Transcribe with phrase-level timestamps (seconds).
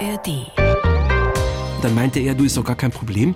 [0.00, 0.46] ARD.
[1.82, 3.34] Dann meinte er, du ist doch gar kein Problem.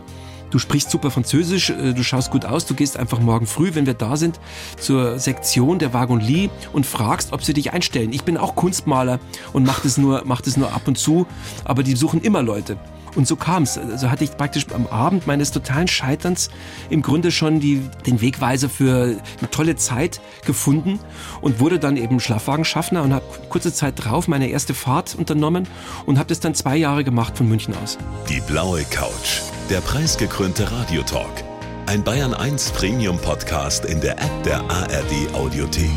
[0.50, 3.87] Du sprichst super Französisch, äh, du schaust gut aus, du gehst einfach morgen früh, wenn
[3.87, 4.39] wir da sind,
[4.79, 8.12] zur Sektion der Wagon Lee und fragst, ob sie dich einstellen.
[8.12, 9.18] Ich bin auch Kunstmaler
[9.52, 11.27] und mach das nur, mach das nur ab und zu,
[11.64, 12.78] aber die suchen immer Leute.
[13.14, 13.78] Und so kam es.
[13.78, 16.50] Also hatte ich praktisch am Abend meines totalen Scheiterns
[16.90, 20.98] im Grunde schon die, den Wegweiser für eine tolle Zeit gefunden
[21.40, 25.69] und wurde dann eben Schlafwagenschaffner und habe kurze Zeit drauf meine erste Fahrt unternommen
[26.06, 27.98] und habe das dann zwei Jahre gemacht von München aus.
[28.28, 31.44] Die blaue Couch, der preisgekrönte Radiotalk.
[31.86, 35.91] Ein Bayern 1 Premium Podcast in der App der ARD Audiothek.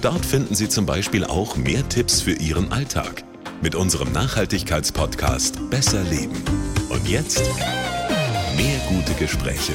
[0.00, 3.24] Dort finden Sie zum Beispiel auch mehr Tipps für Ihren Alltag
[3.64, 6.36] mit unserem Nachhaltigkeitspodcast Besser Leben.
[6.90, 7.50] Und jetzt
[8.58, 9.72] mehr gute Gespräche.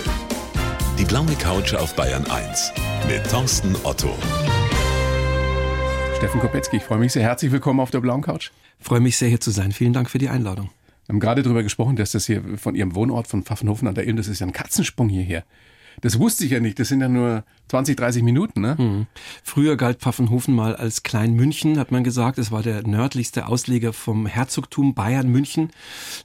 [0.99, 2.71] Die blaue Couch auf Bayern 1
[3.07, 4.15] mit Thorsten Otto.
[6.17, 7.23] Steffen Kopetzky, ich freue mich sehr.
[7.23, 8.51] Herzlich willkommen auf der blauen Couch.
[8.79, 9.71] Freue mich sehr hier zu sein.
[9.71, 10.69] Vielen Dank für die Einladung.
[11.07, 14.05] Wir haben gerade darüber gesprochen, dass das hier von Ihrem Wohnort von Pfaffenhofen an der
[14.05, 15.43] Ilm, das ist ja ein Katzensprung hierher.
[16.01, 16.79] Das wusste ich ja nicht.
[16.79, 18.77] Das sind ja nur 20, 30 Minuten, ne?
[18.77, 19.07] Hm.
[19.43, 22.37] Früher galt Pfaffenhofen mal als Klein München, hat man gesagt.
[22.37, 25.69] Es war der nördlichste Ausleger vom Herzogtum Bayern München,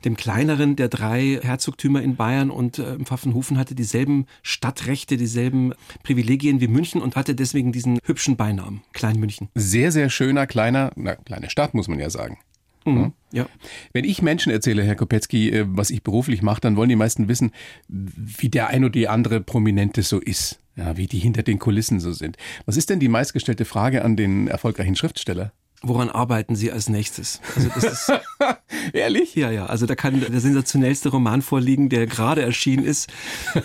[0.05, 2.50] dem kleineren der drei Herzogtümer in Bayern.
[2.50, 8.36] Und äh, Pfaffenhofen hatte dieselben Stadtrechte, dieselben Privilegien wie München und hatte deswegen diesen hübschen
[8.36, 9.48] Beinamen, Klein München.
[9.55, 12.39] Sehr, sehr schöner, kleiner, na, kleine Stadt, muss man ja sagen.
[12.85, 13.13] Mhm.
[13.33, 13.47] Ja.
[13.93, 17.29] Wenn ich Menschen erzähle, Herr Kopetzky, äh, was ich beruflich mache, dann wollen die meisten
[17.29, 17.53] wissen,
[17.89, 20.61] wie der ein oder die andere Prominente so ist.
[20.77, 22.37] Ja, wie die hinter den Kulissen so sind.
[22.67, 25.53] Was ist denn die meistgestellte Frage an den erfolgreichen Schriftsteller?
[25.87, 27.41] Woran arbeiten Sie als nächstes?
[27.55, 28.13] Also das ist
[28.93, 29.35] Ehrlich?
[29.35, 29.67] Ja, ja.
[29.67, 33.13] Also da kann der sensationellste Roman vorliegen, der gerade erschienen ist.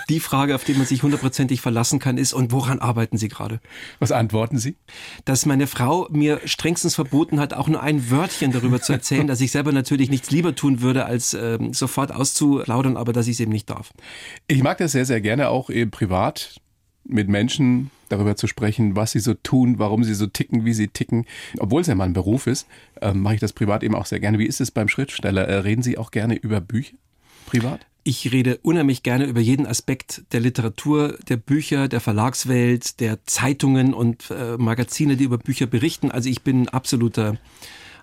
[0.10, 3.62] Die Frage, auf die man sich hundertprozentig verlassen kann, ist, und woran arbeiten Sie gerade?
[4.00, 4.76] Was antworten Sie?
[5.24, 9.40] Dass meine Frau mir strengstens verboten hat, auch nur ein Wörtchen darüber zu erzählen, dass
[9.42, 13.40] ich selber natürlich nichts lieber tun würde, als ähm, sofort auszuplaudern, aber dass ich es
[13.40, 13.94] eben nicht darf.
[14.48, 16.60] Ich mag das sehr, sehr gerne auch eben privat
[17.10, 20.88] mit Menschen darüber zu sprechen, was sie so tun, warum sie so ticken, wie sie
[20.88, 21.26] ticken.
[21.60, 22.68] Obwohl es ja mal ein Beruf ist,
[23.02, 24.40] äh, mache ich das privat eben auch sehr gerne.
[24.40, 25.48] Wie ist es beim Schriftsteller?
[25.48, 26.96] Äh, reden Sie auch gerne über Bücher
[27.46, 27.86] privat?
[28.04, 33.94] Ich rede unheimlich gerne über jeden Aspekt der Literatur, der Bücher, der Verlagswelt, der Zeitungen
[33.94, 36.10] und äh, Magazine, die über Bücher berichten.
[36.10, 37.38] Also ich bin ein absoluter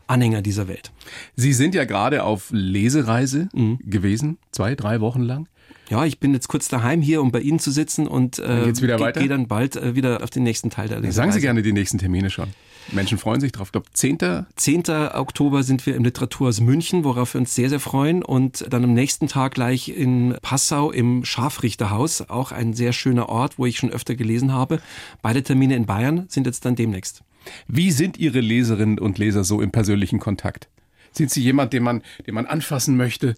[0.07, 0.93] Anhänger dieser Welt.
[1.35, 3.79] Sie sind ja gerade auf Lesereise mhm.
[3.83, 5.49] gewesen, zwei, drei Wochen lang
[5.89, 9.29] ja, ich bin jetzt kurz daheim hier, um bei Ihnen zu sitzen und äh, gehe
[9.29, 11.13] dann bald äh, wieder auf den nächsten Teil der Lese.
[11.13, 12.49] Sagen Sie gerne die nächsten Termine schon.
[12.93, 13.69] Menschen freuen sich drauf.
[13.69, 14.47] Ich glaube, 10.
[14.55, 14.83] 10.
[15.15, 18.23] Oktober sind wir im Literaturhaus München, worauf wir uns sehr, sehr freuen.
[18.23, 23.59] Und dann am nächsten Tag gleich in Passau im Scharfrichterhaus, auch ein sehr schöner Ort,
[23.59, 24.81] wo ich schon öfter gelesen habe.
[25.23, 27.23] Beide Termine in Bayern sind jetzt dann demnächst.
[27.69, 30.69] Wie sind Ihre Leserinnen und Leser so im persönlichen Kontakt?
[31.17, 33.37] Sind Sie jemand, den man, den man anfassen möchte,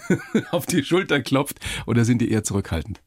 [0.50, 3.02] auf die Schulter klopft, oder sind die eher zurückhaltend?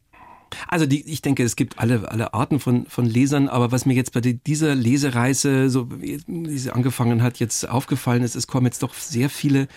[0.68, 3.94] Also die, ich denke, es gibt alle, alle Arten von, von Lesern, aber was mir
[3.94, 8.84] jetzt bei dieser Lesereise, so wie sie angefangen hat, jetzt aufgefallen ist, es kommen jetzt
[8.84, 9.68] doch sehr viele,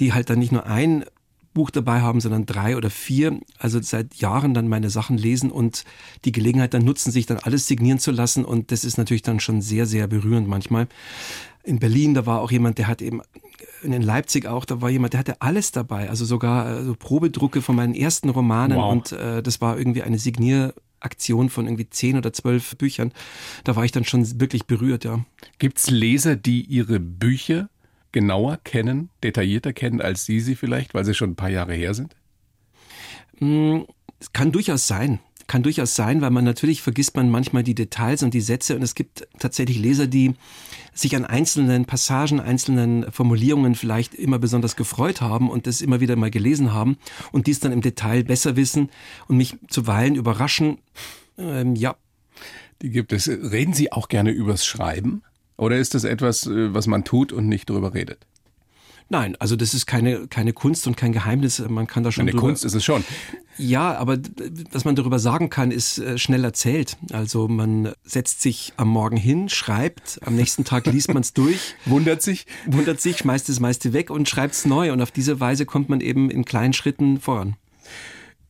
[0.00, 1.04] die halt dann nicht nur ein
[1.52, 5.84] Buch dabei haben, sondern drei oder vier, also seit Jahren dann meine Sachen lesen und
[6.24, 9.38] die Gelegenheit dann nutzen, sich dann alles signieren zu lassen und das ist natürlich dann
[9.38, 10.88] schon sehr, sehr berührend manchmal
[11.64, 13.22] in Berlin, da war auch jemand, der hat eben
[13.82, 17.76] in Leipzig auch, da war jemand, der hatte alles dabei, also sogar also Probedrucke von
[17.76, 18.92] meinen ersten Romanen wow.
[18.92, 23.12] und äh, das war irgendwie eine Signieraktion von irgendwie zehn oder zwölf Büchern.
[23.64, 25.24] Da war ich dann schon wirklich berührt, ja.
[25.58, 27.68] Gibt's Leser, die ihre Bücher
[28.12, 31.94] genauer kennen, detaillierter kennen als Sie sie vielleicht, weil sie schon ein paar Jahre her
[31.94, 32.14] sind?
[33.38, 33.86] Hm,
[34.20, 35.18] es kann durchaus sein
[35.52, 38.80] kann durchaus sein, weil man natürlich vergisst man manchmal die Details und die Sätze und
[38.80, 40.32] es gibt tatsächlich Leser, die
[40.94, 46.16] sich an einzelnen Passagen, einzelnen Formulierungen vielleicht immer besonders gefreut haben und das immer wieder
[46.16, 46.96] mal gelesen haben
[47.32, 48.88] und dies dann im Detail besser wissen
[49.28, 50.78] und mich zuweilen überraschen.
[51.36, 51.96] Ähm, ja.
[52.80, 53.28] Die gibt es.
[53.28, 55.22] Reden Sie auch gerne übers Schreiben?
[55.58, 58.26] Oder ist das etwas, äh, was man tut und nicht darüber redet?
[59.12, 61.62] Nein, also das ist keine, keine Kunst und kein Geheimnis.
[61.68, 62.22] Man kann da schon.
[62.22, 63.04] Eine Kunst ist es schon.
[63.58, 64.16] Ja, aber
[64.70, 66.96] was man darüber sagen kann, ist äh, schnell erzählt.
[67.12, 71.74] Also man setzt sich am Morgen hin, schreibt, am nächsten Tag liest man es durch.
[71.84, 72.46] Wundert sich?
[72.64, 74.90] Wundert sich, schmeißt das meiste weg und schreibt es neu.
[74.92, 77.56] Und auf diese Weise kommt man eben in kleinen Schritten voran.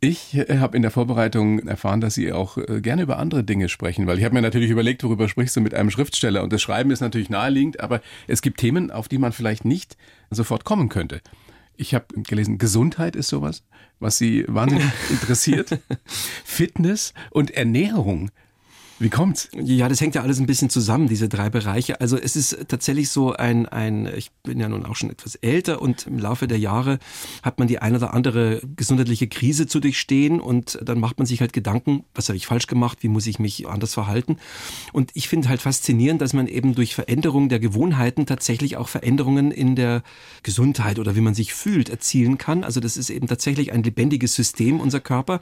[0.04, 3.68] Ich äh, habe in der Vorbereitung erfahren, dass Sie auch äh, gerne über andere Dinge
[3.68, 6.60] sprechen, weil ich habe mir natürlich überlegt, worüber sprichst du mit einem Schriftsteller und das
[6.60, 9.96] Schreiben ist natürlich naheliegend, aber es gibt Themen, auf die man vielleicht nicht
[10.28, 11.20] sofort kommen könnte.
[11.76, 13.62] Ich habe gelesen, Gesundheit ist sowas,
[14.00, 15.78] was Sie wahnsinnig interessiert.
[16.44, 18.32] Fitness und Ernährung.
[19.02, 19.48] Wie kommt's?
[19.52, 22.00] Ja, das hängt ja alles ein bisschen zusammen, diese drei Bereiche.
[22.00, 25.82] Also es ist tatsächlich so ein, ein, ich bin ja nun auch schon etwas älter
[25.82, 27.00] und im Laufe der Jahre
[27.42, 31.40] hat man die eine oder andere gesundheitliche Krise zu durchstehen und dann macht man sich
[31.40, 34.36] halt Gedanken, was habe ich falsch gemacht, wie muss ich mich anders verhalten.
[34.92, 39.50] Und ich finde halt faszinierend, dass man eben durch Veränderung der Gewohnheiten tatsächlich auch Veränderungen
[39.50, 40.04] in der
[40.44, 42.62] Gesundheit oder wie man sich fühlt erzielen kann.
[42.62, 45.40] Also das ist eben tatsächlich ein lebendiges System, unser Körper.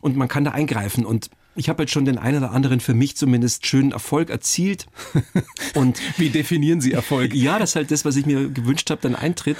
[0.00, 1.04] Und man kann da eingreifen.
[1.04, 4.86] Und ich habe jetzt schon den einen oder anderen für mich zumindest schönen Erfolg erzielt.
[5.74, 7.34] Und wie definieren Sie Erfolg?
[7.34, 9.56] Ja, das ist halt das, was ich mir gewünscht habe, dann eintritt.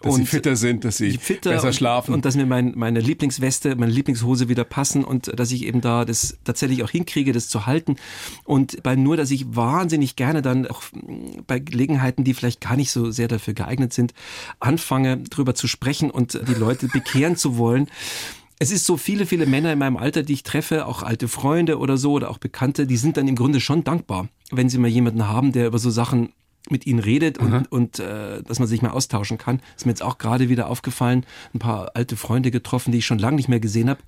[0.00, 2.14] Dass und Sie fitter sind, dass Sie fitter besser und, schlafen.
[2.14, 6.06] Und dass mir mein, meine Lieblingsweste, meine Lieblingshose wieder passen und dass ich eben da
[6.06, 7.96] das tatsächlich auch hinkriege, das zu halten.
[8.44, 10.82] Und bei nur, dass ich wahnsinnig gerne dann auch
[11.46, 14.14] bei Gelegenheiten, die vielleicht gar nicht so sehr dafür geeignet sind,
[14.58, 17.88] anfange, drüber zu sprechen und die Leute bekehren zu wollen
[18.58, 21.78] es ist so viele, viele Männer in meinem Alter, die ich treffe, auch alte Freunde
[21.78, 24.88] oder so oder auch Bekannte, die sind dann im Grunde schon dankbar, wenn sie mal
[24.88, 26.32] jemanden haben, der über so Sachen
[26.68, 27.66] mit ihnen redet und, mhm.
[27.70, 29.60] und äh, dass man sich mal austauschen kann.
[29.76, 31.24] Ist mir jetzt auch gerade wieder aufgefallen,
[31.54, 34.00] ein paar alte Freunde getroffen, die ich schon lange nicht mehr gesehen habe.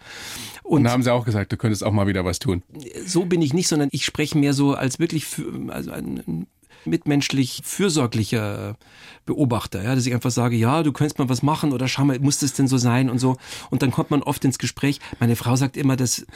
[0.65, 2.63] Und, und haben sie auch gesagt, du könntest auch mal wieder was tun.
[3.07, 6.47] So bin ich nicht, sondern ich spreche mehr so als wirklich für, also ein
[6.89, 8.77] mitmenschlich fürsorglicher
[9.29, 12.19] Beobachter, ja, dass ich einfach sage, ja, du könntest mal was machen oder schau mal,
[12.19, 13.37] muss das denn so sein und so.
[13.69, 15.01] Und dann kommt man oft ins Gespräch.
[15.21, 16.27] Meine Frau sagt immer, dass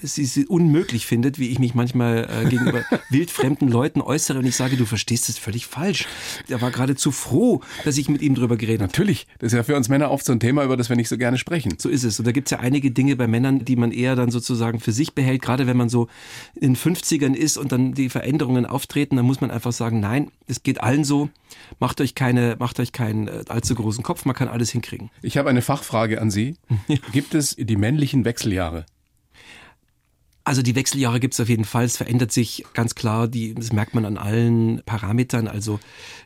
[0.00, 4.56] sie es unmöglich findet, wie ich mich manchmal äh, gegenüber wildfremden Leuten äußere und ich
[4.56, 6.06] sage, du verstehst es völlig falsch.
[6.48, 8.92] Der war geradezu froh, dass ich mit ihm drüber geredet habe.
[8.92, 11.10] Natürlich, das ist ja für uns Männer oft so ein Thema, über das wir nicht
[11.10, 11.74] so gerne sprechen.
[11.78, 12.18] So ist es.
[12.18, 14.92] Und da gibt es ja einige Dinge bei Männern, die man eher dann sozusagen für
[14.92, 16.08] sich behält, gerade wenn man so
[16.54, 20.30] in den 50ern ist und dann die Veränderungen auftreten, dann muss man einfach sagen, nein,
[20.46, 21.30] es geht allen so.
[21.78, 25.10] Macht euch keine, macht euch keinen äh, allzu großen Kopf, man kann alles hinkriegen.
[25.22, 26.56] Ich habe eine Fachfrage an Sie.
[26.88, 26.96] Ja.
[27.12, 28.86] Gibt es die männlichen Wechseljahre?
[30.48, 31.84] Also die Wechseljahre gibt es auf jeden Fall.
[31.84, 33.28] Es verändert sich ganz klar.
[33.28, 35.46] Die, das merkt man an allen Parametern.
[35.46, 35.78] Also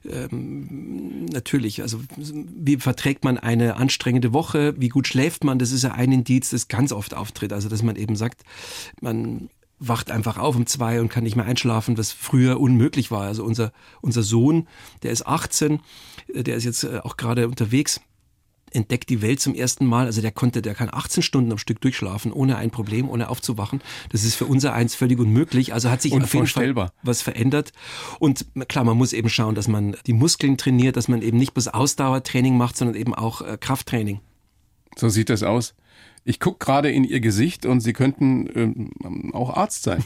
[0.08, 4.75] ähm, natürlich, also wie verträgt man eine anstrengende Woche?
[4.78, 5.58] Wie gut schläft man?
[5.58, 7.52] Das ist ja ein Indiz, das ganz oft auftritt.
[7.52, 8.44] Also dass man eben sagt,
[9.00, 9.50] man
[9.82, 13.23] wacht einfach auf um zwei und kann nicht mehr einschlafen, was früher unmöglich war.
[13.23, 14.69] Also unser, unser Sohn,
[15.02, 15.81] der ist 18,
[16.32, 18.00] äh, der ist jetzt äh, auch gerade unterwegs
[18.75, 20.06] entdeckt die Welt zum ersten Mal.
[20.06, 23.82] Also der konnte, der kann 18 Stunden am Stück durchschlafen, ohne ein Problem, ohne aufzuwachen.
[24.11, 25.75] Das ist für unser eins völlig unmöglich.
[25.75, 27.73] Also hat sich auf jeden Fall was verändert.
[28.19, 31.55] Und klar, man muss eben schauen, dass man die Muskeln trainiert, dass man eben nicht
[31.55, 34.20] bloß Ausdauertraining macht, sondern eben auch äh, Krafttraining.
[34.96, 35.75] So sieht das aus.
[36.24, 38.48] Ich gucke gerade in Ihr Gesicht und Sie könnten
[39.04, 40.04] ähm, auch Arzt sein.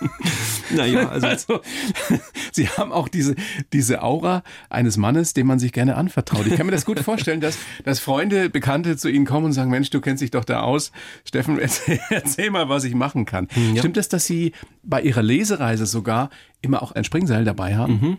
[0.70, 1.60] naja, also, also
[2.52, 3.34] Sie haben auch diese,
[3.72, 6.46] diese Aura eines Mannes, dem man sich gerne anvertraut.
[6.46, 9.70] Ich kann mir das gut vorstellen, dass, dass Freunde, Bekannte zu Ihnen kommen und sagen,
[9.70, 10.92] Mensch, du kennst dich doch da aus.
[11.24, 13.48] Steffen, erzähl, erzähl mal, was ich machen kann.
[13.74, 13.80] Ja.
[13.80, 14.52] Stimmt es, dass Sie
[14.84, 16.30] bei Ihrer Lesereise sogar
[16.62, 17.92] immer auch ein Springseil dabei haben?
[18.00, 18.18] Mhm.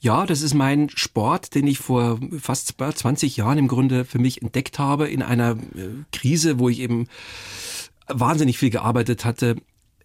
[0.00, 4.42] Ja, das ist mein Sport, den ich vor fast 20 Jahren im Grunde für mich
[4.42, 7.08] entdeckt habe in einer äh, Krise, wo ich eben
[8.06, 9.56] wahnsinnig viel gearbeitet hatte.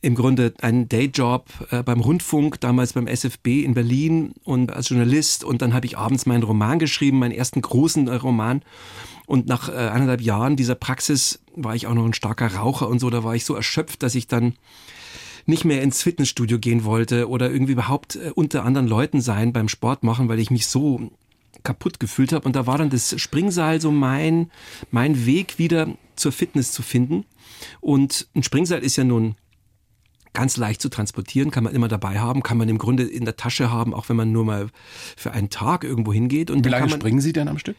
[0.03, 5.43] Im Grunde einen Dayjob äh, beim Rundfunk, damals beim SFB in Berlin und als Journalist.
[5.43, 8.63] Und dann habe ich abends meinen Roman geschrieben, meinen ersten großen äh, Roman.
[9.27, 13.09] Und nach eineinhalb Jahren dieser Praxis war ich auch noch ein starker Raucher und so.
[13.09, 14.55] Da war ich so erschöpft, dass ich dann
[15.51, 19.69] nicht mehr ins Fitnessstudio gehen wollte oder irgendwie überhaupt äh, unter anderen Leuten sein beim
[19.69, 21.11] Sport machen, weil ich mich so
[21.61, 22.45] kaputt gefühlt habe.
[22.45, 24.49] Und da war dann das Springseil so mein,
[24.89, 27.25] mein Weg wieder zur Fitness zu finden.
[27.79, 29.35] Und ein Springseil ist ja nun
[30.33, 33.35] ganz leicht zu transportieren, kann man immer dabei haben, kann man im Grunde in der
[33.35, 34.69] Tasche haben, auch wenn man nur mal
[35.17, 36.49] für einen Tag irgendwo hingeht.
[36.49, 37.75] Und Wie lange springen Sie denn am Stück?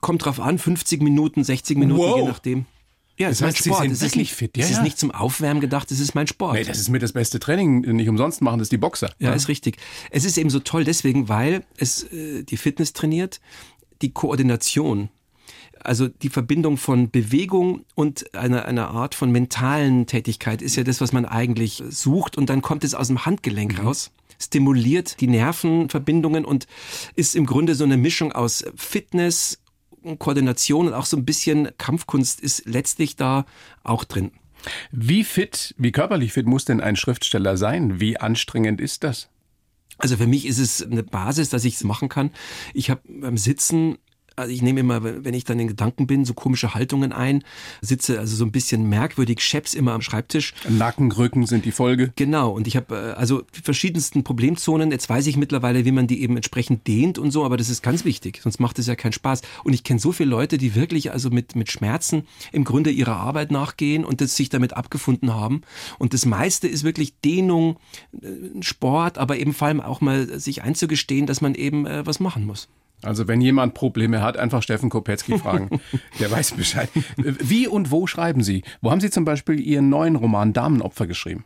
[0.00, 2.16] Kommt drauf an, 50 Minuten, 60 Minuten, wow.
[2.18, 2.66] je nachdem.
[3.22, 3.82] Ja, das, das heißt, Sport.
[3.82, 4.56] Sie sind wirklich nicht, fit.
[4.56, 6.54] Ja, es ist nicht zum Aufwärmen gedacht, es ist mein Sport.
[6.54, 9.10] Nee, das ist mir das beste Training, nicht umsonst machen das die Boxer.
[9.18, 9.76] Ja, ja, ist richtig.
[10.10, 13.40] Es ist eben so toll deswegen, weil es äh, die Fitness trainiert,
[14.02, 15.08] die Koordination,
[15.80, 21.00] also die Verbindung von Bewegung und einer, einer Art von mentalen Tätigkeit ist ja das,
[21.00, 23.86] was man eigentlich sucht und dann kommt es aus dem Handgelenk mhm.
[23.86, 24.10] raus
[24.42, 26.66] stimuliert die Nervenverbindungen und
[27.14, 29.60] ist im Grunde so eine Mischung aus Fitness,
[30.18, 33.46] Koordination und auch so ein bisschen Kampfkunst ist letztlich da
[33.82, 34.32] auch drin.
[34.90, 38.00] Wie fit, wie körperlich fit muss denn ein Schriftsteller sein?
[38.00, 39.28] Wie anstrengend ist das?
[39.98, 42.30] Also für mich ist es eine Basis, dass ich es machen kann.
[42.74, 43.98] Ich habe beim Sitzen
[44.36, 47.44] also ich nehme immer, wenn ich dann in Gedanken bin, so komische Haltungen ein,
[47.80, 50.54] sitze also so ein bisschen merkwürdig, scheps immer am Schreibtisch.
[50.68, 52.12] Nackenrücken sind die Folge.
[52.16, 54.90] Genau, und ich habe äh, also die verschiedensten Problemzonen.
[54.90, 57.82] Jetzt weiß ich mittlerweile, wie man die eben entsprechend dehnt und so, aber das ist
[57.82, 59.42] ganz wichtig, sonst macht es ja keinen Spaß.
[59.64, 63.16] Und ich kenne so viele Leute, die wirklich also mit, mit Schmerzen im Grunde ihrer
[63.16, 65.62] Arbeit nachgehen und das sich damit abgefunden haben.
[65.98, 67.78] Und das meiste ist wirklich Dehnung,
[68.20, 72.20] äh, Sport, aber eben vor allem auch mal sich einzugestehen, dass man eben äh, was
[72.20, 72.68] machen muss.
[73.02, 75.80] Also wenn jemand Probleme hat, einfach Steffen Kopetzky fragen.
[76.20, 76.88] Der weiß Bescheid.
[77.16, 78.62] Wie und wo schreiben Sie?
[78.80, 81.44] Wo haben Sie zum Beispiel Ihren neuen Roman Damenopfer geschrieben?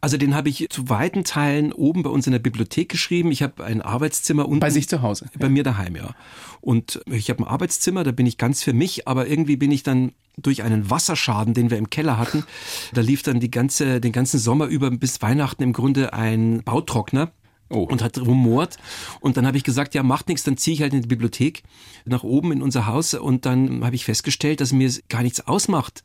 [0.00, 3.32] Also den habe ich zu weiten Teilen oben bei uns in der Bibliothek geschrieben.
[3.32, 4.60] Ich habe ein Arbeitszimmer unten.
[4.60, 5.26] Bei sich zu Hause?
[5.38, 6.14] Bei mir daheim, ja.
[6.60, 9.82] Und ich habe ein Arbeitszimmer, da bin ich ganz für mich, aber irgendwie bin ich
[9.82, 12.44] dann durch einen Wasserschaden, den wir im Keller hatten,
[12.92, 17.32] da lief dann die ganze, den ganzen Sommer über bis Weihnachten im Grunde ein Bautrockner.
[17.68, 17.80] Oh.
[17.80, 18.76] Und hat rumort.
[19.20, 21.62] Und dann habe ich gesagt, ja, macht nichts, dann ziehe ich halt in die Bibliothek
[22.04, 23.14] nach oben in unser Haus.
[23.14, 26.02] Und dann habe ich festgestellt, dass mir gar nichts ausmacht,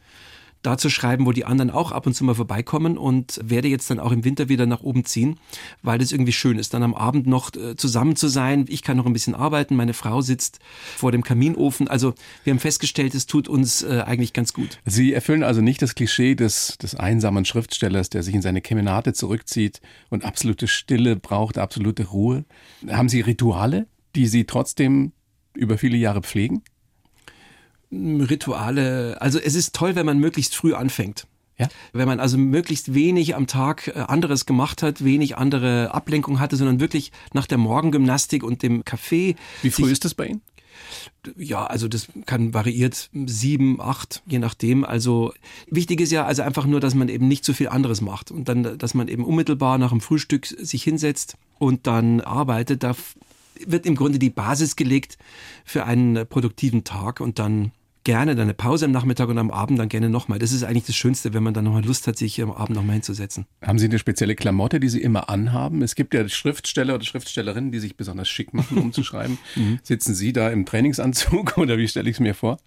[0.61, 3.89] da zu schreiben, wo die anderen auch ab und zu mal vorbeikommen und werde jetzt
[3.89, 5.39] dann auch im Winter wieder nach oben ziehen,
[5.81, 8.65] weil das irgendwie schön ist, dann am Abend noch äh, zusammen zu sein.
[8.69, 10.59] Ich kann noch ein bisschen arbeiten, meine Frau sitzt
[10.97, 11.87] vor dem Kaminofen.
[11.87, 12.13] Also
[12.43, 14.79] wir haben festgestellt, es tut uns äh, eigentlich ganz gut.
[14.85, 19.13] Sie erfüllen also nicht das Klischee des, des einsamen Schriftstellers, der sich in seine Kemenate
[19.13, 22.45] zurückzieht und absolute Stille braucht, absolute Ruhe.
[22.87, 25.13] Haben Sie Rituale, die Sie trotzdem
[25.53, 26.63] über viele Jahre pflegen?
[27.91, 29.17] Rituale.
[29.19, 31.27] Also es ist toll, wenn man möglichst früh anfängt.
[31.57, 31.67] Ja?
[31.93, 36.55] Wenn man also möglichst wenig am Tag äh, anderes gemacht hat, wenig andere Ablenkung hatte,
[36.55, 39.35] sondern wirklich nach der Morgengymnastik und dem Kaffee.
[39.61, 40.41] Wie früh ist das bei Ihnen?
[41.37, 44.83] Ja, also das kann variiert sieben, acht, je nachdem.
[44.83, 45.33] Also
[45.67, 48.49] wichtig ist ja also einfach nur, dass man eben nicht so viel anderes macht und
[48.49, 52.83] dann, dass man eben unmittelbar nach dem Frühstück sich hinsetzt und dann arbeitet.
[52.83, 52.95] Da
[53.65, 55.19] wird im Grunde die Basis gelegt
[55.63, 57.71] für einen produktiven Tag und dann
[58.03, 60.39] gerne dann eine Pause am Nachmittag und am Abend dann gerne nochmal.
[60.39, 62.93] Das ist eigentlich das Schönste, wenn man dann nochmal Lust hat, sich am Abend nochmal
[62.93, 63.45] hinzusetzen.
[63.61, 65.81] Haben Sie eine spezielle Klamotte, die Sie immer anhaben?
[65.81, 69.37] Es gibt ja Schriftsteller oder Schriftstellerinnen, die sich besonders schick machen, um zu schreiben.
[69.55, 69.79] Mhm.
[69.83, 72.57] Sitzen Sie da im Trainingsanzug oder wie stelle ich es mir vor?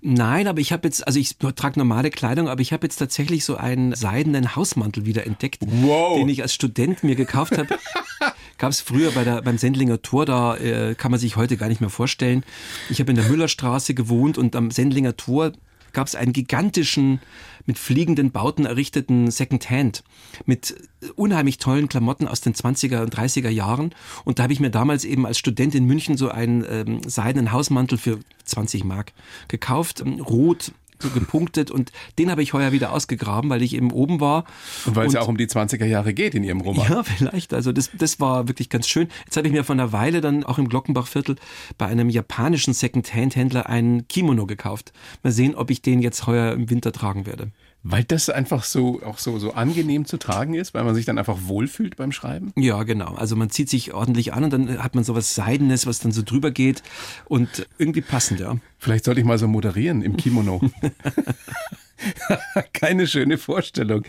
[0.00, 3.44] Nein, aber ich habe jetzt, also ich trage normale Kleidung, aber ich habe jetzt tatsächlich
[3.44, 6.16] so einen seidenen Hausmantel wieder entdeckt, wow.
[6.16, 7.68] den ich als Student mir gekauft habe.
[8.58, 11.68] Gab es früher bei der, beim Sendlinger Tor, da äh, kann man sich heute gar
[11.68, 12.44] nicht mehr vorstellen.
[12.90, 15.52] Ich habe in der Müllerstraße gewohnt und am Sendlinger Tor
[15.98, 17.18] gab es einen gigantischen,
[17.66, 20.04] mit fliegenden Bauten errichteten Secondhand
[20.46, 20.76] mit
[21.16, 23.92] unheimlich tollen Klamotten aus den 20er und 30er Jahren.
[24.24, 27.50] Und da habe ich mir damals eben als Student in München so einen ähm, seidenen
[27.50, 29.12] Hausmantel für 20 Mark
[29.48, 30.70] gekauft, ähm, rot
[31.02, 34.44] so gepunktet und den habe ich heuer wieder ausgegraben, weil ich eben oben war.
[34.86, 36.88] Und weil es ja auch um die 20er Jahre geht in Ihrem Roman.
[36.88, 37.54] Ja, vielleicht.
[37.54, 39.08] Also das, das war wirklich ganz schön.
[39.24, 41.36] Jetzt habe ich mir vor einer Weile dann auch im Glockenbachviertel
[41.76, 44.92] bei einem japanischen Second-Hand-Händler einen Kimono gekauft.
[45.22, 47.50] Mal sehen, ob ich den jetzt heuer im Winter tragen werde.
[47.90, 51.16] Weil das einfach so auch so, so angenehm zu tragen ist, weil man sich dann
[51.16, 52.52] einfach wohlfühlt beim Schreiben?
[52.54, 53.14] Ja, genau.
[53.14, 56.12] Also man zieht sich ordentlich an und dann hat man so was Seidenes, was dann
[56.12, 56.82] so drüber geht
[57.24, 58.56] und irgendwie passend, ja.
[58.78, 60.60] Vielleicht sollte ich mal so moderieren im Kimono.
[62.72, 64.02] Keine schöne Vorstellung.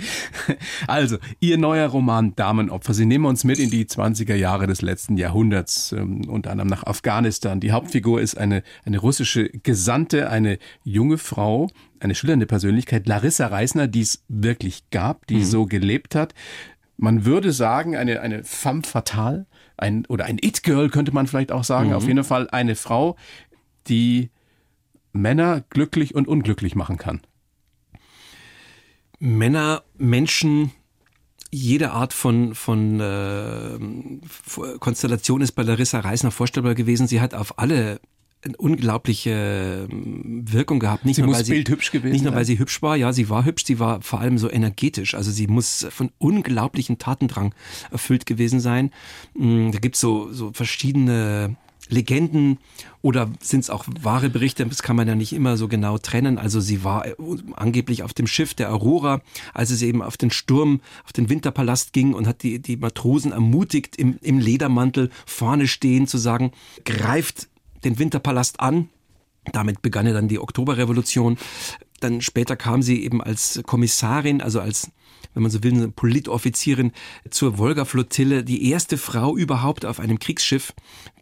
[0.87, 2.93] Also, Ihr neuer Roman Damenopfer.
[2.93, 6.83] Sie nehmen uns mit in die 20er Jahre des letzten Jahrhunderts, ähm, unter anderem nach
[6.83, 7.59] Afghanistan.
[7.59, 11.69] Die Hauptfigur ist eine, eine russische Gesandte, eine junge Frau,
[11.99, 15.43] eine schillernde Persönlichkeit, Larissa Reisner, die es wirklich gab, die mhm.
[15.43, 16.33] so gelebt hat.
[16.97, 19.45] Man würde sagen, eine, eine femme fatale,
[19.77, 21.89] ein, oder ein It-Girl könnte man vielleicht auch sagen.
[21.89, 21.95] Mhm.
[21.95, 23.15] Auf jeden Fall eine Frau,
[23.87, 24.29] die
[25.13, 27.21] Männer glücklich und unglücklich machen kann.
[29.19, 30.71] Männer, Menschen,
[31.51, 33.79] jede Art von, von äh,
[34.79, 37.07] Konstellation ist bei Larissa Reisner vorstellbar gewesen.
[37.07, 37.99] Sie hat auf alle
[38.41, 41.05] eine unglaubliche ähm, Wirkung gehabt.
[41.05, 43.11] Nicht sie nur, muss weil sie, bildhübsch gewesen Nicht nur, weil sie hübsch war, ja,
[43.11, 45.15] sie war hübsch, sie war vor allem so energetisch.
[45.15, 47.53] Also sie muss von unglaublichen Tatendrang
[47.91, 48.91] erfüllt gewesen sein.
[49.33, 51.57] Mm, da gibt's so, so verschiedene
[51.89, 52.59] Legenden
[53.01, 54.65] oder sind es auch wahre Berichte?
[54.65, 56.37] Das kann man ja nicht immer so genau trennen.
[56.37, 57.15] Also sie war äh,
[57.55, 59.21] angeblich auf dem Schiff der Aurora,
[59.53, 63.31] als es eben auf den Sturm, auf den Winterpalast ging und hat die, die Matrosen
[63.31, 66.51] ermutigt, im, im Ledermantel vorne stehen zu sagen,
[66.85, 67.49] greift
[67.83, 68.89] den Winterpalast an.
[69.51, 71.37] Damit begann ja dann die Oktoberrevolution.
[72.01, 74.91] Dann später kam sie eben als Kommissarin, also als
[75.33, 76.91] wenn man so will, eine Politoffizierin
[77.29, 80.73] zur Wolga-Flottille, die erste Frau überhaupt auf einem Kriegsschiff.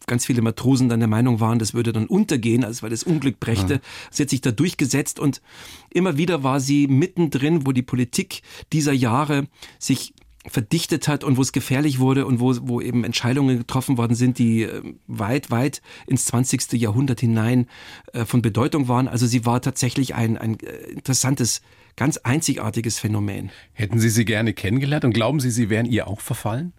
[0.07, 3.39] Ganz viele Matrosen dann der Meinung waren, das würde dann untergehen, also weil das Unglück
[3.39, 3.75] brächte.
[3.75, 3.79] Ja.
[4.09, 5.41] Sie hat sich da durchgesetzt und
[5.89, 9.47] immer wieder war sie mittendrin, wo die Politik dieser Jahre
[9.79, 10.13] sich
[10.47, 14.39] verdichtet hat und wo es gefährlich wurde und wo, wo eben Entscheidungen getroffen worden sind,
[14.39, 16.73] die äh, weit, weit ins 20.
[16.73, 17.67] Jahrhundert hinein
[18.13, 19.07] äh, von Bedeutung waren.
[19.07, 21.61] Also sie war tatsächlich ein, ein äh, interessantes,
[21.95, 23.51] ganz einzigartiges Phänomen.
[23.73, 26.73] Hätten Sie sie gerne kennengelernt und glauben Sie, Sie wären ihr auch verfallen?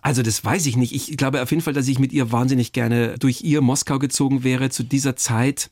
[0.00, 0.94] Also das weiß ich nicht.
[0.94, 4.44] Ich glaube auf jeden Fall, dass ich mit ihr wahnsinnig gerne durch ihr Moskau gezogen
[4.44, 4.70] wäre.
[4.70, 5.70] Zu dieser Zeit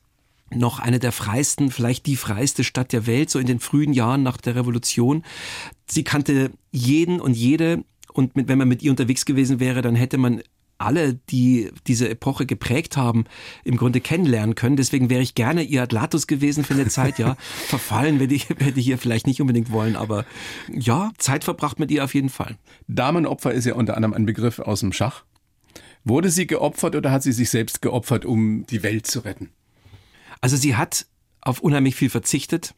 [0.49, 4.23] noch eine der freisten, vielleicht die freiste Stadt der Welt, so in den frühen Jahren
[4.23, 5.23] nach der Revolution.
[5.89, 9.95] Sie kannte jeden und jede und mit, wenn man mit ihr unterwegs gewesen wäre, dann
[9.95, 10.41] hätte man
[10.77, 13.25] alle, die diese Epoche geprägt haben,
[13.63, 14.75] im Grunde kennenlernen können.
[14.75, 17.35] Deswegen wäre ich gerne ihr Atlatus gewesen für eine Zeit, ja.
[17.67, 20.25] Verfallen werde ich, werde ich ihr vielleicht nicht unbedingt wollen, aber
[20.71, 22.57] ja, Zeit verbracht mit ihr auf jeden Fall.
[22.87, 25.23] Damenopfer ist ja unter anderem ein Begriff aus dem Schach.
[26.03, 29.49] Wurde sie geopfert oder hat sie sich selbst geopfert, um die Welt zu retten?
[30.41, 31.07] Also sie hat
[31.41, 32.75] auf unheimlich viel verzichtet,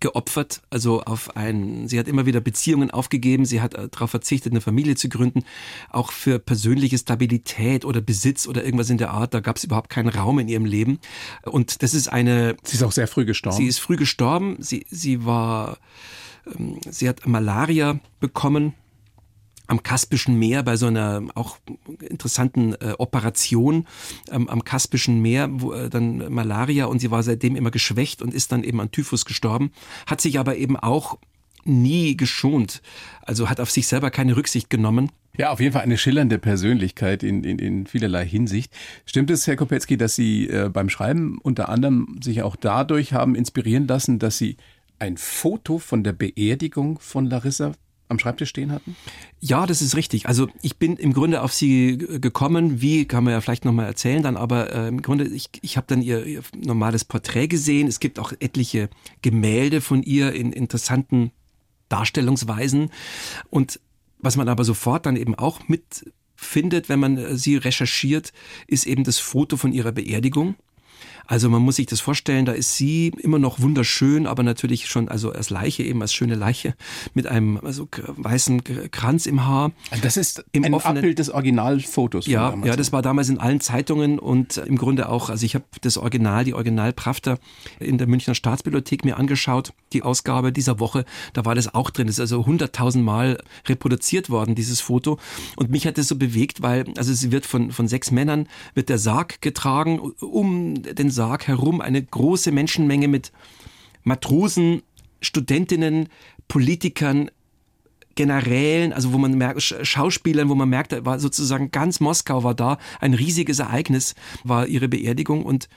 [0.00, 4.52] geopfert, also auf ein, sie hat immer wieder Beziehungen aufgegeben, sie hat äh, darauf verzichtet,
[4.52, 5.44] eine Familie zu gründen,
[5.90, 9.90] auch für persönliche Stabilität oder Besitz oder irgendwas in der Art, da gab es überhaupt
[9.90, 10.98] keinen Raum in ihrem Leben.
[11.44, 12.56] Und das ist eine.
[12.64, 13.56] Sie ist auch sehr früh gestorben.
[13.56, 15.78] Sie ist früh gestorben, sie, sie war,
[16.46, 18.74] ähm, sie hat Malaria bekommen
[19.66, 21.58] am Kaspischen Meer bei so einer auch
[22.00, 23.86] interessanten äh, Operation
[24.30, 28.34] ähm, am Kaspischen Meer, wo äh, dann Malaria und sie war seitdem immer geschwächt und
[28.34, 29.72] ist dann eben an Typhus gestorben,
[30.06, 31.18] hat sich aber eben auch
[31.64, 32.82] nie geschont,
[33.22, 35.10] also hat auf sich selber keine Rücksicht genommen.
[35.38, 38.72] Ja, auf jeden Fall eine schillernde Persönlichkeit in, in, in vielerlei Hinsicht.
[39.06, 43.34] Stimmt es, Herr Kopetzky, dass Sie äh, beim Schreiben unter anderem sich auch dadurch haben
[43.34, 44.56] inspirieren lassen, dass Sie
[44.98, 47.72] ein Foto von der Beerdigung von Larissa
[48.12, 48.94] am Schreibtisch stehen hatten?
[49.40, 50.26] Ja, das ist richtig.
[50.28, 54.22] Also ich bin im Grunde auf sie gekommen, wie kann man ja vielleicht nochmal erzählen
[54.22, 57.88] dann, aber äh, im Grunde, ich, ich habe dann ihr, ihr normales Porträt gesehen.
[57.88, 58.88] Es gibt auch etliche
[59.22, 61.32] Gemälde von ihr in interessanten
[61.88, 62.90] Darstellungsweisen.
[63.50, 63.80] Und
[64.18, 68.32] was man aber sofort dann eben auch mitfindet, wenn man sie recherchiert,
[68.66, 70.54] ist eben das Foto von ihrer Beerdigung.
[71.26, 75.08] Also man muss sich das vorstellen, da ist sie immer noch wunderschön, aber natürlich schon
[75.08, 76.74] also als Leiche eben als schöne Leiche
[77.14, 79.72] mit einem also weißen Kranz im Haar.
[80.02, 82.26] Das ist im ein offenen, Abbild des Originalfotos.
[82.26, 85.64] Ja, ja, das war damals in allen Zeitungen und im Grunde auch, also ich habe
[85.80, 87.38] das Original, die Originalprafter
[87.78, 92.06] in der Münchner Staatsbibliothek mir angeschaut, die Ausgabe dieser Woche, da war das auch drin.
[92.06, 95.18] Das ist also hunderttausendmal reproduziert worden, dieses Foto.
[95.56, 98.88] Und mich hat das so bewegt, weil, also sie wird von, von sechs Männern, wird
[98.88, 103.32] der Sarg getragen um den Sarg herum eine große Menschenmenge mit
[104.02, 104.82] Matrosen,
[105.20, 106.08] Studentinnen,
[106.48, 107.30] Politikern,
[108.14, 112.78] Generälen, also wo man merkt, Schauspielern, wo man merkt, war sozusagen ganz Moskau war da,
[113.00, 115.68] ein riesiges Ereignis war ihre Beerdigung und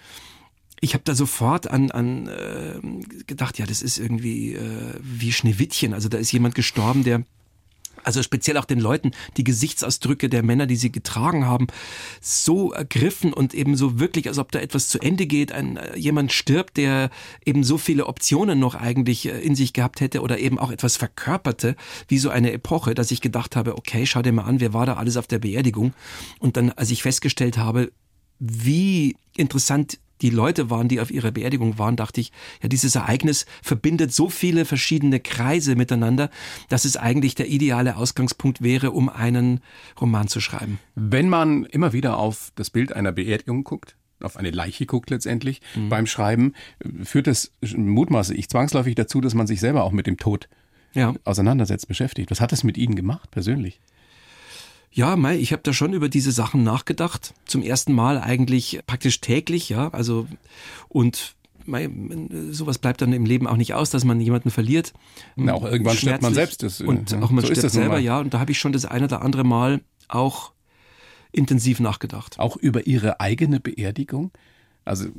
[0.81, 5.93] ich habe da sofort an, an äh, gedacht, ja, das ist irgendwie äh, wie Schneewittchen.
[5.93, 7.23] Also da ist jemand gestorben, der
[8.05, 11.67] also speziell auch den Leuten, die Gesichtsausdrücke der Männer, die sie getragen haben,
[12.21, 15.97] so ergriffen und eben so wirklich, als ob da etwas zu Ende geht, ein, äh,
[15.97, 17.09] jemand stirbt, der
[17.45, 20.97] eben so viele Optionen noch eigentlich äh, in sich gehabt hätte oder eben auch etwas
[20.97, 21.75] verkörperte,
[22.07, 24.85] wie so eine Epoche, dass ich gedacht habe, okay, schau dir mal an, wer war
[24.85, 25.93] da alles auf der Beerdigung?
[26.39, 27.91] Und dann, als ich festgestellt habe,
[28.39, 33.45] wie interessant die Leute waren, die auf ihrer Beerdigung waren, dachte ich, ja, dieses Ereignis
[33.61, 36.29] verbindet so viele verschiedene Kreise miteinander,
[36.69, 39.59] dass es eigentlich der ideale Ausgangspunkt wäre, um einen
[39.99, 40.79] Roman zu schreiben.
[40.95, 45.61] Wenn man immer wieder auf das Bild einer Beerdigung guckt, auf eine Leiche guckt letztendlich
[45.75, 45.89] mhm.
[45.89, 46.53] beim Schreiben,
[47.03, 50.47] führt das mutmaße ich zwangsläufig dazu, dass man sich selber auch mit dem Tod
[50.93, 51.13] ja.
[51.25, 52.31] auseinandersetzt, beschäftigt.
[52.31, 53.81] Was hat das mit Ihnen gemacht persönlich?
[54.95, 57.33] Ja, Mai, ich habe da schon über diese Sachen nachgedacht.
[57.43, 59.89] Zum ersten Mal eigentlich praktisch täglich, ja.
[59.89, 60.25] Also
[60.87, 61.89] und Mai,
[62.51, 64.93] sowas bleibt dann im Leben auch nicht aus, dass man jemanden verliert.
[65.35, 66.63] Na, auch irgendwann stirbt man selbst.
[66.63, 68.19] Das, und ja, auch man so stirbt selber, ja.
[68.21, 70.53] Und da habe ich schon das eine oder andere Mal auch
[71.33, 72.39] intensiv nachgedacht.
[72.39, 74.31] Auch über Ihre eigene Beerdigung?
[74.85, 75.09] Also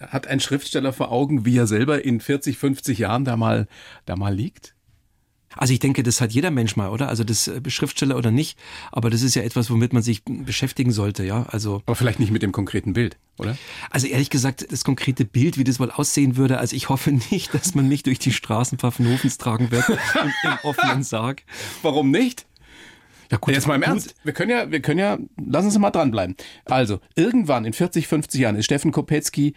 [0.00, 3.68] hat ein Schriftsteller vor Augen, wie er selber in 40, 50 Jahren da mal,
[4.06, 4.75] da mal liegt?
[5.56, 7.08] Also ich denke, das hat jeder Mensch mal, oder?
[7.08, 8.58] Also das äh, Schriftsteller oder nicht.
[8.92, 11.44] Aber das ist ja etwas, womit man sich beschäftigen sollte, ja.
[11.48, 11.82] Also.
[11.86, 13.56] Aber vielleicht nicht mit dem konkreten Bild, oder?
[13.90, 17.54] Also ehrlich gesagt, das konkrete Bild, wie das wohl aussehen würde, also ich hoffe nicht,
[17.54, 19.98] dass man mich durch die Straßen Pfaffenhofens tragen wird und
[20.44, 21.42] im offenen Sarg.
[21.82, 22.46] Warum nicht?
[23.30, 23.88] Ja, gut, Jetzt mal im gut.
[23.88, 24.14] Ernst.
[24.22, 26.36] Wir können ja, wir können ja, lassen Sie mal dranbleiben.
[26.64, 29.54] Also, irgendwann in 40, 50 Jahren ist Steffen Kopetzky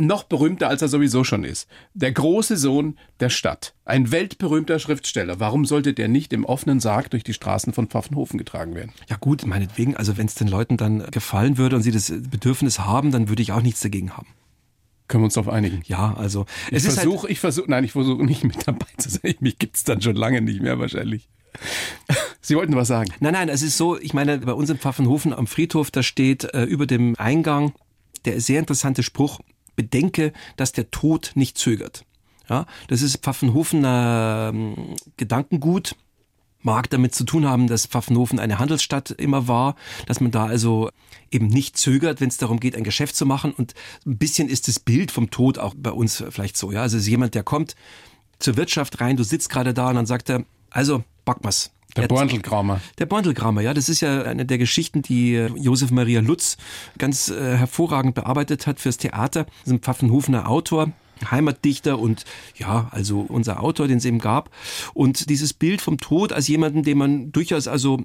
[0.00, 1.68] noch berühmter, als er sowieso schon ist.
[1.94, 3.74] Der große Sohn der Stadt.
[3.84, 5.40] Ein weltberühmter Schriftsteller.
[5.40, 8.92] Warum sollte der nicht im offenen Sarg durch die Straßen von Pfaffenhofen getragen werden?
[9.08, 9.96] Ja gut, meinetwegen.
[9.96, 13.42] Also wenn es den Leuten dann gefallen würde und sie das Bedürfnis haben, dann würde
[13.42, 14.28] ich auch nichts dagegen haben.
[15.08, 15.82] Können wir uns darauf einigen?
[15.86, 19.34] Ja, also ich versuche, halt ich versuche, nein, ich versuche nicht mit dabei zu sein.
[19.40, 21.28] Mich gibt's dann schon lange nicht mehr wahrscheinlich.
[22.40, 23.10] Sie wollten was sagen?
[23.20, 26.44] Nein, nein, es ist so, ich meine, bei uns in Pfaffenhofen am Friedhof, da steht
[26.54, 27.72] äh, über dem Eingang
[28.24, 29.40] der sehr interessante Spruch,
[29.78, 32.04] bedenke, dass der Tod nicht zögert.
[32.50, 35.94] Ja, das ist Pfaffenhofener äh, Gedankengut,
[36.62, 40.90] mag damit zu tun haben, dass Pfaffenhofen eine Handelsstadt immer war, dass man da also
[41.30, 43.52] eben nicht zögert, wenn es darum geht, ein Geschäft zu machen.
[43.52, 46.72] Und ein bisschen ist das Bild vom Tod auch bei uns vielleicht so.
[46.72, 47.76] Ja, also es ist jemand, der kommt
[48.40, 51.70] zur Wirtschaft rein, du sitzt gerade da und dann sagt er, also back mal's.
[52.02, 52.80] Der Borndelkramer.
[52.98, 56.56] Der Borndelkramer, ja, das ist ja eine der Geschichten, die äh, Josef Maria Lutz
[56.98, 59.44] ganz äh, hervorragend bearbeitet hat fürs Theater.
[59.44, 60.92] Das ist ein Pfaffenhofener Autor,
[61.30, 62.24] Heimatdichter und
[62.56, 64.50] ja, also unser Autor, den es eben gab.
[64.94, 68.00] Und dieses Bild vom Tod als jemanden, den man durchaus also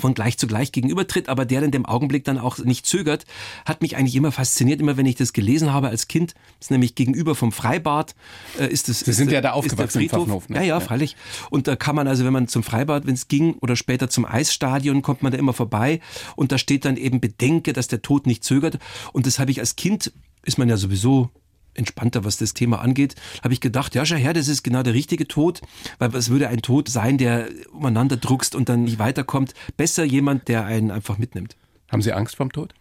[0.00, 3.24] von gleich zu gleich gegenübertritt, aber der in dem Augenblick dann auch nicht zögert,
[3.64, 6.34] hat mich eigentlich immer fasziniert, immer wenn ich das gelesen habe als Kind.
[6.58, 8.14] Das ist nämlich gegenüber vom Freibad
[8.58, 9.00] äh, ist es.
[9.00, 10.48] Sie ist sind ja da aufgewachsen im Pfaffenhof.
[10.48, 10.56] Ne?
[10.56, 11.16] Ja, ja, freilich.
[11.50, 14.24] Und da kann man also, wenn man zum Freibad, wenn es ging, oder später zum
[14.24, 16.00] Eisstadion, kommt man da immer vorbei
[16.36, 18.78] und da steht dann eben Bedenke, dass der Tod nicht zögert.
[19.12, 20.12] Und das habe ich als Kind,
[20.44, 21.30] ist man ja sowieso
[21.74, 24.94] entspannter, was das Thema angeht, habe ich gedacht, ja, schau her, das ist genau der
[24.94, 25.60] richtige Tod,
[25.98, 29.54] weil es würde ein Tod sein, der umeinander druckst und dann nicht weiterkommt.
[29.76, 31.56] Besser jemand, der einen einfach mitnimmt.
[31.90, 32.74] Haben Sie Angst vom Tod?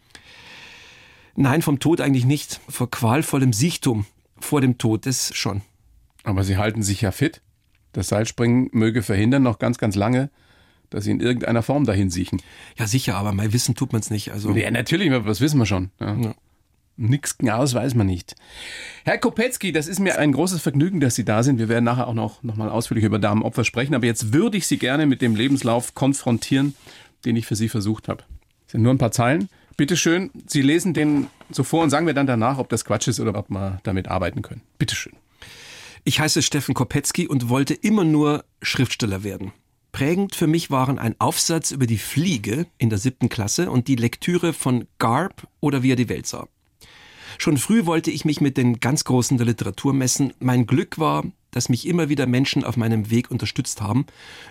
[1.35, 2.59] Nein, vom Tod eigentlich nicht.
[2.67, 4.05] Vor qualvollem Sichtum
[4.39, 5.61] vor dem Tod, das schon.
[6.23, 7.41] Aber Sie halten sich ja fit.
[7.91, 10.29] Das Seilspringen möge verhindern noch ganz, ganz lange,
[10.89, 12.41] dass Sie in irgendeiner Form dahin siechen.
[12.77, 14.31] Ja, sicher, aber mein Wissen tut man es nicht.
[14.31, 15.91] Also ja, natürlich, das wissen wir schon.
[15.99, 16.15] Ja.
[16.15, 16.35] Ja.
[17.01, 18.35] Nichts genaues weiß man nicht.
[19.05, 21.57] Herr Kopetzky, das ist mir ein großes Vergnügen, dass Sie da sind.
[21.57, 23.95] Wir werden nachher auch noch, noch mal ausführlich über Damenopfer sprechen.
[23.95, 26.75] Aber jetzt würde ich Sie gerne mit dem Lebenslauf konfrontieren,
[27.23, 28.23] den ich für Sie versucht habe.
[28.65, 29.47] Das sind nur ein paar Zeilen.
[29.77, 33.07] Bitte schön, Sie lesen den so vor und sagen mir dann danach, ob das Quatsch
[33.07, 34.61] ist oder ob wir damit arbeiten können.
[34.77, 35.13] Bitte schön.
[36.03, 39.53] Ich heiße Steffen Kopetzky und wollte immer nur Schriftsteller werden.
[39.93, 43.95] Prägend für mich waren ein Aufsatz über die Fliege in der siebten Klasse und die
[43.95, 46.47] Lektüre von Garb oder Wie er die Welt sah.
[47.37, 50.33] Schon früh wollte ich mich mit den ganz Großen der Literatur messen.
[50.39, 54.05] Mein Glück war, dass mich immer wieder Menschen auf meinem Weg unterstützt haben.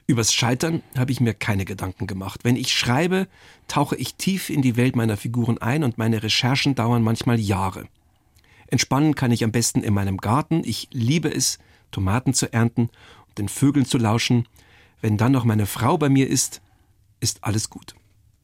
[0.06, 2.40] Übers Scheitern habe ich mir keine Gedanken gemacht.
[2.44, 3.28] Wenn ich schreibe,
[3.68, 7.86] tauche ich tief in die Welt meiner Figuren ein und meine Recherchen dauern manchmal Jahre.
[8.66, 10.62] Entspannen kann ich am besten in meinem Garten.
[10.64, 11.58] Ich liebe es,
[11.90, 12.90] Tomaten zu ernten
[13.28, 14.46] und den Vögeln zu lauschen.
[15.00, 16.60] Wenn dann noch meine Frau bei mir ist,
[17.20, 17.94] ist alles gut.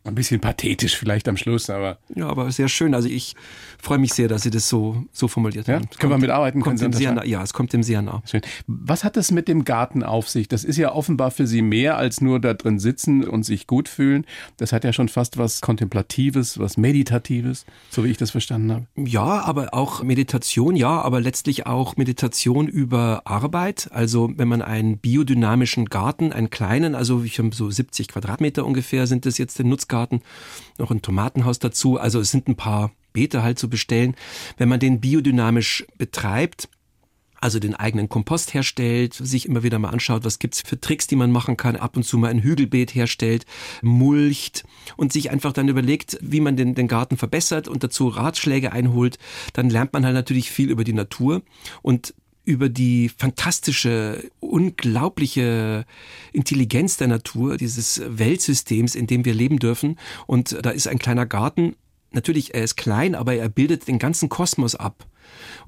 [0.07, 1.97] Ein bisschen pathetisch vielleicht am Schluss, aber.
[2.15, 2.95] Ja, aber sehr schön.
[2.95, 3.35] Also ich
[3.81, 5.77] freue mich sehr, dass Sie das so, so formuliert ja?
[5.77, 5.89] haben.
[5.99, 6.61] Können wir mitarbeiten?
[6.61, 8.23] Kommt dem sehr nah, ja, es kommt dem sehr nah.
[8.27, 8.43] Schön.
[8.67, 10.47] Was hat das mit dem Garten auf sich?
[10.47, 13.89] Das ist ja offenbar für Sie mehr als nur da drin sitzen und sich gut
[13.89, 14.27] fühlen.
[14.59, 18.87] Das hat ja schon fast was Kontemplatives, was Meditatives, so wie ich das verstanden habe.
[18.97, 23.89] Ja, aber auch Meditation, ja, aber letztlich auch Meditation über Arbeit.
[23.91, 29.07] Also wenn man einen biodynamischen Garten, einen kleinen, also ich habe so 70 Quadratmeter ungefähr
[29.07, 30.23] sind das jetzt der Nutzgarten, Obstgarten,
[30.79, 31.99] noch ein Tomatenhaus dazu.
[31.99, 34.17] Also es sind ein paar Beete halt zu bestellen.
[34.57, 36.69] Wenn man den biodynamisch betreibt,
[37.41, 41.15] also den eigenen Kompost herstellt, sich immer wieder mal anschaut, was gibt's für Tricks, die
[41.15, 43.45] man machen kann, ab und zu mal ein Hügelbeet herstellt,
[43.83, 44.65] mulcht
[44.97, 49.19] und sich einfach dann überlegt, wie man den, den Garten verbessert und dazu Ratschläge einholt,
[49.53, 51.43] dann lernt man halt natürlich viel über die Natur
[51.83, 55.87] und über die fantastische, unglaubliche
[56.33, 59.99] Intelligenz der Natur, dieses Weltsystems, in dem wir leben dürfen.
[60.27, 61.77] Und da ist ein kleiner Garten.
[62.13, 65.07] Natürlich, er ist klein, aber er bildet den ganzen Kosmos ab.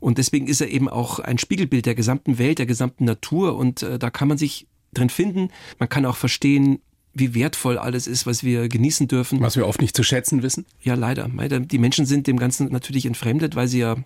[0.00, 3.56] Und deswegen ist er eben auch ein Spiegelbild der gesamten Welt, der gesamten Natur.
[3.56, 5.48] Und äh, da kann man sich drin finden.
[5.78, 6.80] Man kann auch verstehen,
[7.14, 9.40] wie wertvoll alles ist, was wir genießen dürfen.
[9.40, 10.66] Was wir oft nicht zu schätzen wissen.
[10.82, 11.28] Ja, leider.
[11.28, 13.96] Die Menschen sind dem Ganzen natürlich entfremdet, weil sie ja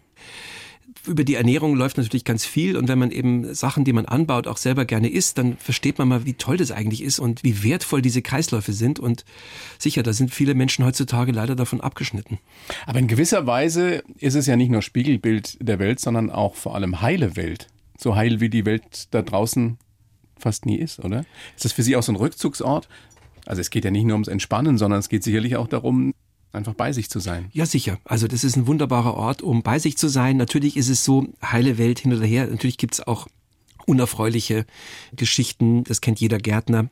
[1.06, 4.46] über die Ernährung läuft natürlich ganz viel und wenn man eben Sachen, die man anbaut,
[4.46, 7.62] auch selber gerne isst, dann versteht man mal, wie toll das eigentlich ist und wie
[7.62, 9.24] wertvoll diese Kreisläufe sind und
[9.78, 12.38] sicher, da sind viele Menschen heutzutage leider davon abgeschnitten.
[12.86, 16.74] Aber in gewisser Weise ist es ja nicht nur Spiegelbild der Welt, sondern auch vor
[16.74, 17.68] allem heile Welt.
[17.98, 19.78] So heil wie die Welt da draußen
[20.38, 21.24] fast nie ist, oder?
[21.54, 22.88] Ist das für Sie auch so ein Rückzugsort?
[23.46, 26.14] Also es geht ja nicht nur ums Entspannen, sondern es geht sicherlich auch darum,
[26.52, 27.48] einfach bei sich zu sein.
[27.52, 27.98] Ja, sicher.
[28.04, 30.36] Also das ist ein wunderbarer Ort, um bei sich zu sein.
[30.36, 32.46] Natürlich ist es so, heile Welt hin oder her.
[32.46, 33.28] Natürlich gibt es auch
[33.86, 34.66] unerfreuliche
[35.14, 35.84] Geschichten.
[35.84, 36.88] Das kennt jeder Gärtner.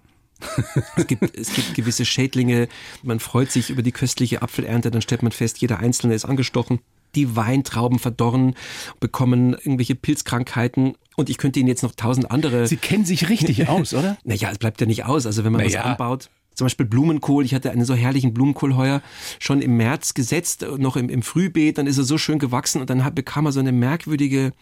[0.97, 2.69] es, gibt, es gibt gewisse Schädlinge.
[3.03, 4.91] Man freut sich über die köstliche Apfelernte.
[4.91, 6.81] Dann stellt man fest, jeder Einzelne ist angestochen.
[7.15, 8.55] Die Weintrauben verdorren,
[9.01, 10.95] bekommen irgendwelche Pilzkrankheiten.
[11.17, 12.67] Und ich könnte Ihnen jetzt noch tausend andere.
[12.67, 14.19] Sie kennen sich richtig aus, oder?
[14.25, 15.27] Naja, es bleibt ja nicht aus.
[15.27, 15.81] Also wenn man naja.
[15.81, 17.45] was anbaut Zum Beispiel Blumenkohl.
[17.45, 19.01] Ich hatte einen so herrlichen Blumenkohl heuer
[19.39, 21.79] schon im März gesetzt, noch im, im Frühbeet.
[21.79, 24.53] Dann ist er so schön gewachsen und dann hat, bekam er so eine merkwürdige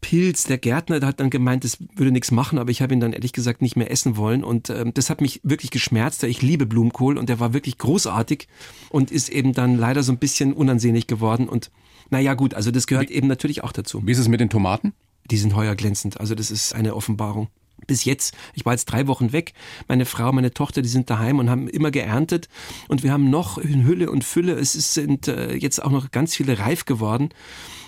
[0.00, 0.44] Pilz.
[0.44, 3.12] Der Gärtner der hat dann gemeint, das würde nichts machen, aber ich habe ihn dann
[3.12, 4.44] ehrlich gesagt nicht mehr essen wollen.
[4.44, 6.22] Und ähm, das hat mich wirklich geschmerzt.
[6.22, 8.46] Ich liebe Blumenkohl und der war wirklich großartig
[8.88, 11.48] und ist eben dann leider so ein bisschen unansehnlich geworden.
[11.48, 11.72] Und
[12.10, 14.06] naja gut, also das gehört Wie, eben natürlich auch dazu.
[14.06, 14.92] Wie ist es mit den Tomaten?
[15.32, 16.20] Die sind heuer glänzend.
[16.20, 17.48] Also das ist eine Offenbarung
[17.86, 19.52] bis jetzt, ich war jetzt drei Wochen weg,
[19.88, 22.48] meine Frau, meine Tochter, die sind daheim und haben immer geerntet
[22.88, 26.34] und wir haben noch in Hülle und Fülle, es sind äh, jetzt auch noch ganz
[26.34, 27.30] viele reif geworden.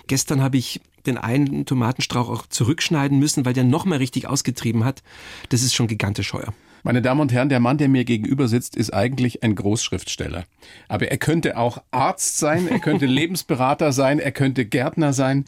[0.06, 4.84] Gestern habe ich den einen Tomatenstrauch auch zurückschneiden müssen, weil der noch mal richtig ausgetrieben
[4.84, 5.02] hat.
[5.48, 6.52] Das ist schon gigantisch heuer.
[6.84, 10.44] Meine Damen und Herren, der Mann, der mir gegenüber sitzt, ist eigentlich ein Großschriftsteller.
[10.88, 15.44] Aber er könnte auch Arzt sein, er könnte Lebensberater sein, er könnte Gärtner sein.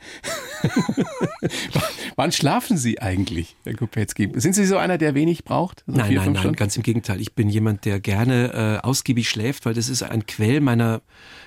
[2.16, 4.30] Wann schlafen Sie eigentlich, Herr Kopetzky?
[4.34, 5.82] Sind Sie so einer, der wenig braucht?
[5.88, 7.20] So nein, vier, nein, nein, ganz im Gegenteil.
[7.20, 11.02] Ich bin jemand, der gerne äh, ausgiebig schläft, weil das ist ein Quell meiner,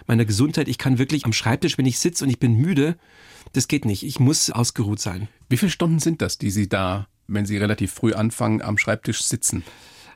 [0.05, 0.67] meiner Gesundheit.
[0.67, 2.97] Ich kann wirklich am Schreibtisch, wenn ich sitze und ich bin müde,
[3.53, 4.03] das geht nicht.
[4.03, 5.29] Ich muss ausgeruht sein.
[5.47, 9.23] Wie viele Stunden sind das, die Sie da wenn Sie relativ früh anfangen, am Schreibtisch
[9.23, 9.63] sitzen?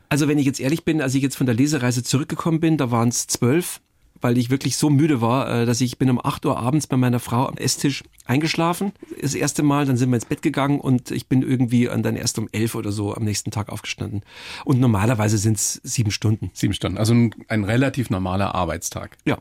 [0.09, 2.91] Also wenn ich jetzt ehrlich bin, als ich jetzt von der Lesereise zurückgekommen bin, da
[2.91, 3.79] waren es zwölf,
[4.19, 6.97] weil ich wirklich so müde war, äh, dass ich bin um acht Uhr abends bei
[6.97, 8.91] meiner Frau am Esstisch eingeschlafen.
[9.21, 12.37] Das erste Mal, dann sind wir ins Bett gegangen und ich bin irgendwie dann erst
[12.39, 14.21] um elf oder so am nächsten Tag aufgestanden.
[14.65, 16.51] Und normalerweise sind es sieben Stunden.
[16.53, 19.17] Sieben Stunden, also ein, ein relativ normaler Arbeitstag.
[19.25, 19.37] Ja.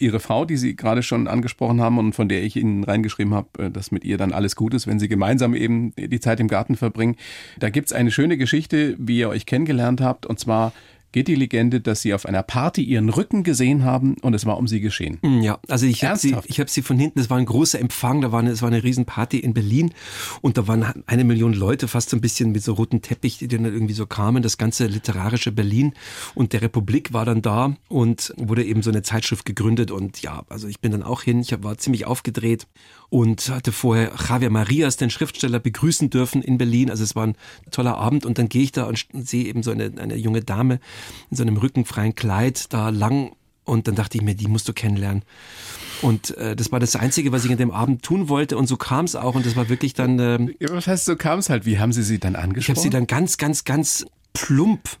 [0.00, 3.64] Ihre Frau, die Sie gerade schon angesprochen haben und von der ich Ihnen reingeschrieben habe,
[3.64, 6.48] äh, dass mit ihr dann alles gut ist, wenn Sie gemeinsam eben die Zeit im
[6.48, 7.16] Garten verbringen.
[7.58, 10.26] Da gibt's eine schöne Geschichte, wie ihr euch kennengelernt habt.
[10.26, 10.72] Und zwar
[11.12, 14.56] geht die Legende, dass sie auf einer Party ihren Rücken gesehen haben und es war
[14.56, 15.18] um sie geschehen.
[15.22, 17.78] Mm, ja, also ich habe sie, ich hab sie von hinten, es war ein großer
[17.78, 19.92] Empfang, da war eine, es war eine Riesenparty in Berlin
[20.40, 23.48] und da waren eine Million Leute, fast so ein bisschen mit so roten Teppich, die
[23.48, 25.92] dann irgendwie so kamen, das ganze literarische Berlin
[26.34, 30.42] und der Republik war dann da und wurde eben so eine Zeitschrift gegründet und ja,
[30.48, 32.66] also ich bin dann auch hin, ich war ziemlich aufgedreht
[33.12, 36.88] und hatte vorher Javier Marias, den Schriftsteller, begrüßen dürfen in Berlin.
[36.90, 37.36] Also es war ein
[37.70, 40.80] toller Abend und dann gehe ich da und sehe eben so eine, eine junge Dame
[41.30, 43.32] in so einem rückenfreien Kleid da lang
[43.64, 45.22] und dann dachte ich mir, die musst du kennenlernen.
[46.00, 48.56] Und äh, das war das Einzige, was ich an dem Abend tun wollte.
[48.56, 49.36] Und so kam es auch.
[49.36, 50.18] Und das war wirklich dann.
[50.18, 51.64] Äh, was heißt, so kam es halt?
[51.64, 52.60] Wie haben Sie sie dann angesprochen?
[52.60, 54.98] Ich habe sie dann ganz, ganz, ganz plump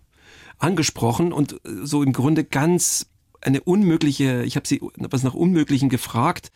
[0.58, 3.06] angesprochen und äh, so im Grunde ganz
[3.40, 4.44] eine unmögliche.
[4.44, 6.52] Ich habe sie was nach Unmöglichen gefragt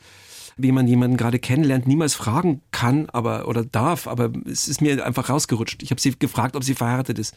[0.57, 5.05] wie man jemanden gerade kennenlernt, niemals fragen kann, aber oder darf, aber es ist mir
[5.05, 5.83] einfach rausgerutscht.
[5.83, 7.35] Ich habe sie gefragt, ob sie verheiratet ist.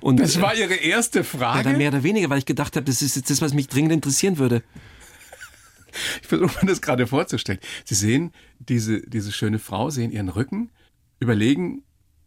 [0.00, 1.58] Und das war ihre erste Frage.
[1.58, 3.68] Ja, dann mehr oder weniger, weil ich gedacht habe, das ist jetzt das, was mich
[3.68, 4.62] dringend interessieren würde.
[6.20, 7.58] Ich versuche mir das gerade vorzustellen.
[7.86, 10.68] Sie sehen diese, diese schöne Frau, sehen ihren Rücken,
[11.20, 11.85] überlegen,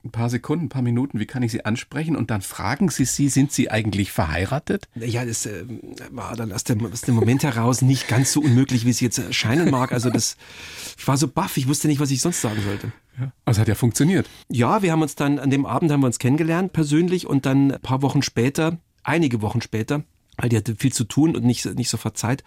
[0.09, 2.15] ein paar Sekunden, ein paar Minuten, wie kann ich Sie ansprechen?
[2.15, 4.87] Und dann fragen Sie sie, sind Sie eigentlich verheiratet?
[4.95, 5.63] Ja, das äh,
[6.11, 9.19] war dann aus dem, aus dem Moment heraus nicht ganz so unmöglich, wie es jetzt
[9.19, 9.91] erscheinen mag.
[9.91, 10.35] Also das,
[10.97, 12.91] ich war so baff, ich wusste nicht, was ich sonst sagen sollte.
[13.19, 14.27] Ja, aber es hat ja funktioniert.
[14.49, 17.71] Ja, wir haben uns dann, an dem Abend haben wir uns kennengelernt, persönlich, und dann
[17.71, 20.03] ein paar Wochen später, einige Wochen später,
[20.39, 22.43] weil die hatte viel zu tun und nicht, nicht sofort Zeit,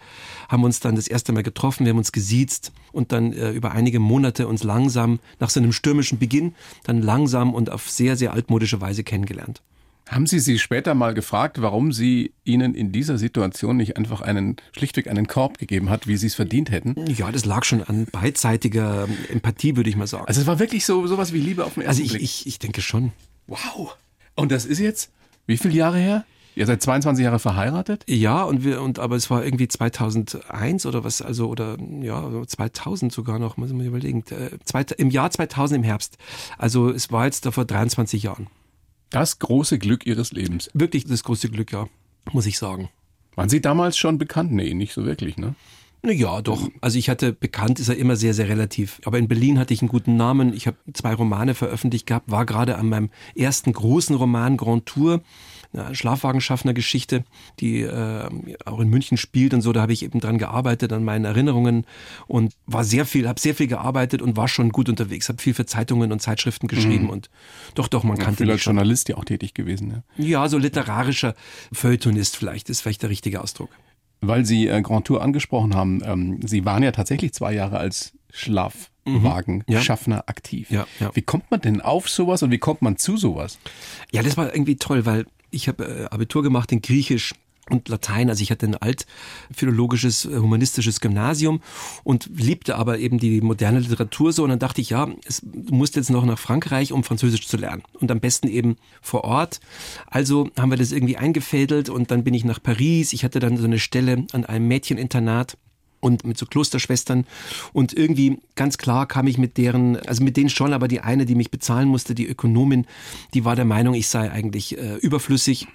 [0.49, 3.71] haben uns dann das erste Mal getroffen, wir haben uns gesiezt und dann äh, über
[3.71, 8.33] einige Monate uns langsam, nach so einem stürmischen Beginn, dann langsam und auf sehr, sehr
[8.33, 9.61] altmodische Weise kennengelernt.
[10.09, 14.57] Haben Sie sie später mal gefragt, warum sie Ihnen in dieser Situation nicht einfach einen,
[14.75, 17.07] schlichtweg einen Korb gegeben hat, wie Sie es verdient hätten?
[17.07, 20.25] Ja, das lag schon an beidseitiger Empathie, würde ich mal sagen.
[20.27, 22.59] Also es war wirklich so sowas wie Liebe auf den ersten Also ich, ich, ich
[22.59, 23.13] denke schon.
[23.47, 23.95] Wow.
[24.35, 25.09] Und das ist jetzt,
[25.47, 26.25] wie viele Jahre her?
[26.55, 28.03] Ihr seid 22 Jahre verheiratet?
[28.07, 33.11] Ja, und wir, und, aber es war irgendwie 2001 oder was, also, oder, ja, 2000
[33.11, 34.23] sogar noch, muss man überlegen.
[34.29, 36.17] Äh, Im Jahr 2000 im Herbst.
[36.57, 38.47] Also, es war jetzt da vor 23 Jahren.
[39.09, 40.69] Das große Glück Ihres Lebens.
[40.73, 41.87] Wirklich das große Glück, ja,
[42.31, 42.89] muss ich sagen.
[43.35, 44.51] Waren Sie damals schon bekannt?
[44.51, 45.55] Nee, nicht so wirklich, ne?
[46.05, 46.69] Ja, doch.
[46.81, 48.99] Also ich hatte bekannt, ist er immer sehr, sehr relativ.
[49.05, 50.53] Aber in Berlin hatte ich einen guten Namen.
[50.53, 55.21] Ich habe zwei Romane veröffentlicht gehabt, war gerade an meinem ersten großen Roman Grand Tour
[55.73, 57.23] eine Schlafwagenschaffner-Geschichte,
[57.59, 58.29] die äh,
[58.65, 59.73] auch in München spielt und so.
[59.73, 61.85] Da habe ich eben dran gearbeitet an meinen Erinnerungen
[62.27, 65.29] und war sehr viel, habe sehr viel gearbeitet und war schon gut unterwegs.
[65.29, 67.09] Habe viel für Zeitungen und Zeitschriften geschrieben mhm.
[67.09, 67.29] und
[67.75, 70.03] doch, doch, man ja, kannte mich als Journalist ja auch tätig gewesen.
[70.17, 71.35] Ja, ja so literarischer
[71.71, 73.69] Feuilletonist vielleicht ist vielleicht der richtige Ausdruck.
[74.21, 78.13] Weil Sie äh, Grand Tour angesprochen haben, ähm, Sie waren ja tatsächlich zwei Jahre als
[78.31, 80.19] Schlafwagenschaffner mhm.
[80.19, 80.27] ja.
[80.27, 80.71] aktiv.
[80.71, 81.11] Ja, ja.
[81.13, 83.59] Wie kommt man denn auf sowas und wie kommt man zu sowas?
[84.11, 87.33] Ja, das war irgendwie toll, weil ich habe äh, Abitur gemacht in Griechisch
[87.69, 88.29] und Latein.
[88.29, 91.61] Also ich hatte ein altphilologisches, äh, humanistisches Gymnasium
[92.03, 94.43] und liebte aber eben die moderne Literatur so.
[94.43, 97.57] Und dann dachte ich, ja, es, du musst jetzt noch nach Frankreich, um Französisch zu
[97.57, 97.83] lernen.
[97.93, 99.59] Und am besten eben vor Ort.
[100.07, 103.13] Also haben wir das irgendwie eingefädelt und dann bin ich nach Paris.
[103.13, 105.57] Ich hatte dann so eine Stelle an einem Mädcheninternat
[106.03, 107.25] und mit so Klosterschwestern.
[107.71, 111.25] Und irgendwie ganz klar kam ich mit deren, also mit denen schon, aber die eine,
[111.25, 112.85] die mich bezahlen musste, die Ökonomin,
[113.33, 115.67] die war der Meinung, ich sei eigentlich äh, überflüssig.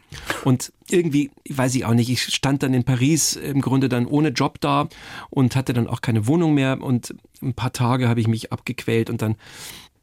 [0.44, 4.28] Und irgendwie, weiß ich auch nicht, ich stand dann in Paris im Grunde dann ohne
[4.28, 4.88] Job da
[5.30, 6.82] und hatte dann auch keine Wohnung mehr.
[6.82, 9.36] Und ein paar Tage habe ich mich abgequält und dann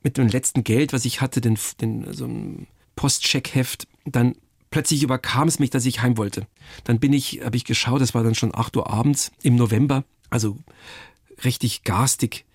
[0.01, 4.35] mit dem letzten Geld, was ich hatte, den, den so ein Postcheckheft, dann
[4.71, 6.47] plötzlich überkam es mich, dass ich heim wollte.
[6.83, 10.03] Dann bin ich, habe ich geschaut, es war dann schon 8 Uhr abends im November
[10.29, 10.57] also
[11.43, 12.45] richtig garstig.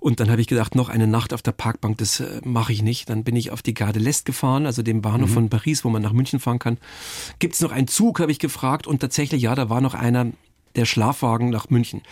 [0.00, 2.82] Und dann habe ich gedacht, noch eine Nacht auf der Parkbank, das äh, mache ich
[2.82, 3.10] nicht.
[3.10, 5.34] Dann bin ich auf die Garde l'Est gefahren, also dem Bahnhof mhm.
[5.34, 6.78] von Paris, wo man nach München fahren kann.
[7.38, 8.86] Gibt es noch einen Zug, habe ich gefragt.
[8.86, 10.32] Und tatsächlich, ja, da war noch einer,
[10.76, 12.02] der Schlafwagen nach München.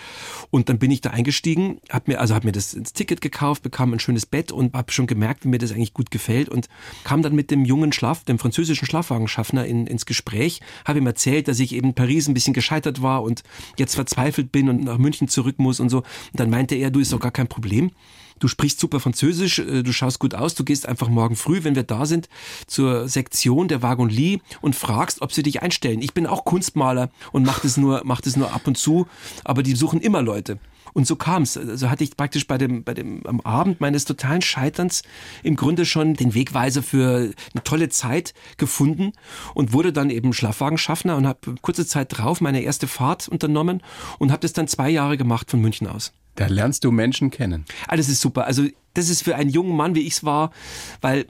[0.50, 3.62] Und dann bin ich da eingestiegen, hab mir also hab mir das, das Ticket gekauft,
[3.62, 6.68] bekam ein schönes Bett und habe schon gemerkt, wie mir das eigentlich gut gefällt und
[7.04, 11.48] kam dann mit dem jungen Schlaf, dem französischen Schlafwagenschaffner in, ins Gespräch, habe ihm erzählt,
[11.48, 13.42] dass ich eben in Paris ein bisschen gescheitert war und
[13.76, 15.98] jetzt verzweifelt bin und nach München zurück muss und so.
[15.98, 17.90] Und dann meinte er, du ist doch gar kein Problem
[18.38, 21.74] du sprichst super Französisch, äh, du schaust gut aus, du gehst einfach morgen früh, wenn
[21.74, 22.28] wir da sind,
[22.66, 26.02] zur Sektion der Wagon Lee und fragst, ob sie dich einstellen.
[26.02, 29.06] Ich bin auch Kunstmaler und mach das nur, mach das nur ab und zu,
[29.44, 30.58] aber die suchen immer Leute.
[30.94, 31.56] Und so kam es.
[31.56, 35.02] Also hatte ich praktisch bei dem, bei dem, am Abend meines totalen Scheiterns
[35.42, 39.12] im Grunde schon den Wegweiser für eine tolle Zeit gefunden
[39.54, 43.82] und wurde dann eben Schlafwagenschaffner und habe kurze Zeit drauf meine erste Fahrt unternommen
[44.18, 46.12] und habe das dann zwei Jahre gemacht von München aus.
[46.38, 47.64] Da lernst du Menschen kennen.
[47.86, 48.46] Ah, das ist super.
[48.46, 50.52] Also das ist für einen jungen Mann, wie ich es war,
[51.00, 51.26] weil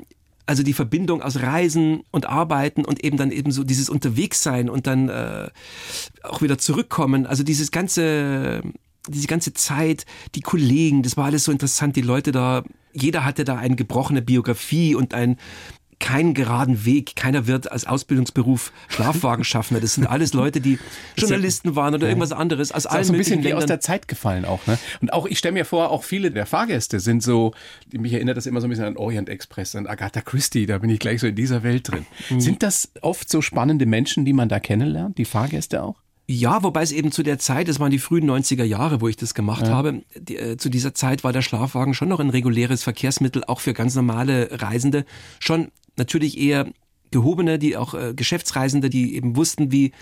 [0.47, 4.87] also die Verbindung aus Reisen und Arbeiten und eben dann eben so dieses Unterwegssein und
[4.87, 5.49] dann äh,
[6.23, 7.27] auch wieder zurückkommen.
[7.27, 8.63] Also dieses ganze
[9.09, 13.45] diese ganze Zeit, die Kollegen, das war alles so interessant, die Leute da, jeder hatte
[13.45, 15.39] da eine gebrochene Biografie und ein
[16.01, 17.17] keinen geraden Weg.
[17.17, 19.81] Keiner wird als Ausbildungsberuf Schlafwagenschaffner.
[19.81, 20.79] Das sind alles Leute, die
[21.17, 22.73] Journalisten waren oder irgendwas anderes.
[22.73, 24.67] Aus allen ist so ein bisschen wie aus der Zeit gefallen auch.
[24.67, 24.79] Ne?
[25.01, 27.53] Und auch, ich stelle mir vor, auch viele der Fahrgäste sind so,
[27.93, 30.91] mich erinnert das immer so ein bisschen an Orient Express, an Agatha Christie, da bin
[30.91, 32.07] ich gleich so in dieser Welt drin.
[32.31, 32.41] Mhm.
[32.41, 35.97] Sind das oft so spannende Menschen, die man da kennenlernt, die Fahrgäste auch?
[36.31, 39.17] Ja, wobei es eben zu der Zeit, das waren die frühen 90er Jahre, wo ich
[39.17, 39.73] das gemacht ja.
[39.73, 43.61] habe, die, äh, zu dieser Zeit war der Schlafwagen schon noch ein reguläres Verkehrsmittel, auch
[43.61, 45.07] für ganz normale Reisende.
[45.41, 46.69] Schon natürlich eher
[47.11, 49.93] gehobene, die auch äh, Geschäftsreisende, die eben wussten, wie,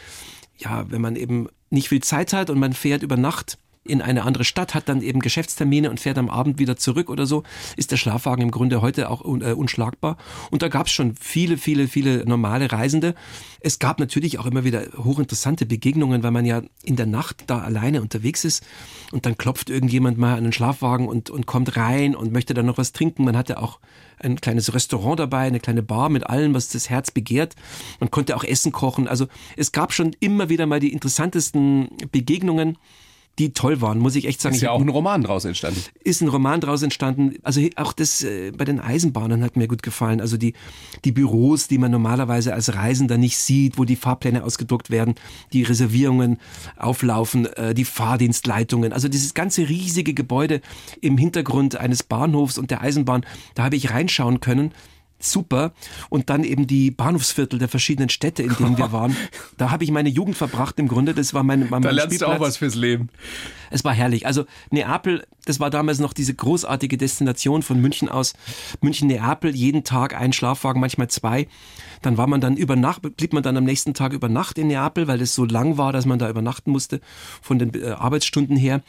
[0.57, 4.25] ja, wenn man eben nicht viel Zeit hat und man fährt über Nacht in eine
[4.25, 7.45] andere Stadt, hat dann eben Geschäftstermine und fährt am Abend wieder zurück oder so,
[7.77, 10.17] ist der Schlafwagen im Grunde heute auch un, äh, unschlagbar.
[10.51, 13.15] Und da gab es schon viele, viele, viele normale Reisende.
[13.61, 17.61] Es gab natürlich auch immer wieder hochinteressante Begegnungen, weil man ja in der Nacht da
[17.61, 18.65] alleine unterwegs ist
[19.13, 22.67] und dann klopft irgendjemand mal an den Schlafwagen und, und kommt rein und möchte dann
[22.67, 23.25] noch was trinken.
[23.25, 23.79] Man hatte auch
[24.19, 27.55] ein kleines Restaurant dabei, eine kleine Bar mit allem, was das Herz begehrt.
[28.01, 29.09] Man konnte auch Essen kochen.
[29.09, 29.27] Also
[29.57, 32.79] es gab schon immer wieder mal die interessantesten Begegnungen
[33.39, 34.55] die toll waren, muss ich echt sagen.
[34.55, 35.83] Ist ja auch ein Roman draus entstanden.
[36.03, 37.37] Ist ein Roman draus entstanden.
[37.43, 40.21] Also auch das äh, bei den Eisenbahnen hat mir gut gefallen.
[40.21, 40.55] Also die,
[41.05, 45.17] die Büros, die man normalerweise als Reisender nicht sieht, wo die Fahrpläne ausgedruckt werden,
[45.53, 46.39] die Reservierungen
[46.77, 48.93] auflaufen, äh, die Fahrdienstleitungen.
[48.93, 50.63] Also dieses ganze riesige Gebäude
[51.03, 54.73] im Hintergrund eines Bahnhofs und der Eisenbahn, da habe ich reinschauen können
[55.19, 55.73] super.
[56.09, 59.17] Und dann eben die Bahnhofsviertel der verschiedenen Städte, in denen wir waren.
[59.57, 61.15] Da habe ich meine Jugend verbracht im Grunde.
[61.15, 62.31] Das war mein, mein Da lernst Spielplatz.
[62.31, 63.09] du auch was fürs Leben.
[63.71, 64.27] Es war herrlich.
[64.27, 68.35] Also Neapel, das war damals noch diese großartige Destination von München aus.
[68.81, 71.49] München-Neapel, jeden Tag ein Schlafwagen, manchmal zwei.
[72.03, 74.69] Dann war man dann über Nacht, blieb man dann am nächsten Tag über Nacht in
[74.69, 77.01] Neapel, weil es so lang war, dass man da übernachten musste
[77.43, 78.83] von den äh, Arbeitsstunden her.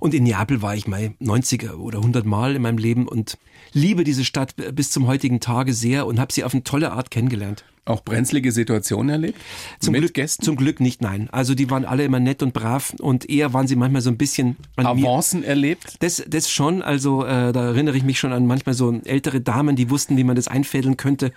[0.00, 3.38] Und in Neapel war ich mal 90 oder 100 Mal in meinem Leben und
[3.72, 7.10] liebe diese Stadt bis zum heutigen Tage sehr und habe sie auf eine tolle Art
[7.10, 7.64] kennengelernt.
[7.86, 9.38] Auch brenzlige Situationen erlebt?
[9.78, 10.42] Zum Mit Glück, Gästen?
[10.42, 11.28] Zum Glück nicht, nein.
[11.32, 14.16] Also die waren alle immer nett und brav und eher waren sie manchmal so ein
[14.16, 15.48] bisschen an Avancen mir.
[15.48, 15.96] erlebt?
[16.00, 16.80] Das, das schon.
[16.80, 20.24] Also äh, da erinnere ich mich schon an manchmal so ältere Damen, die wussten, wie
[20.24, 21.32] man das einfädeln könnte.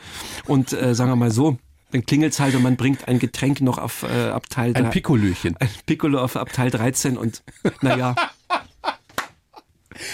[0.46, 1.58] Und äh, sagen wir mal so,
[1.92, 4.86] dann klingelt's halt und man bringt ein Getränk noch auf äh, Abteil 3.
[4.86, 5.56] Ein Piccolöchen.
[5.60, 7.44] Ein Piccolo auf Abteil 13 und
[7.82, 8.16] naja.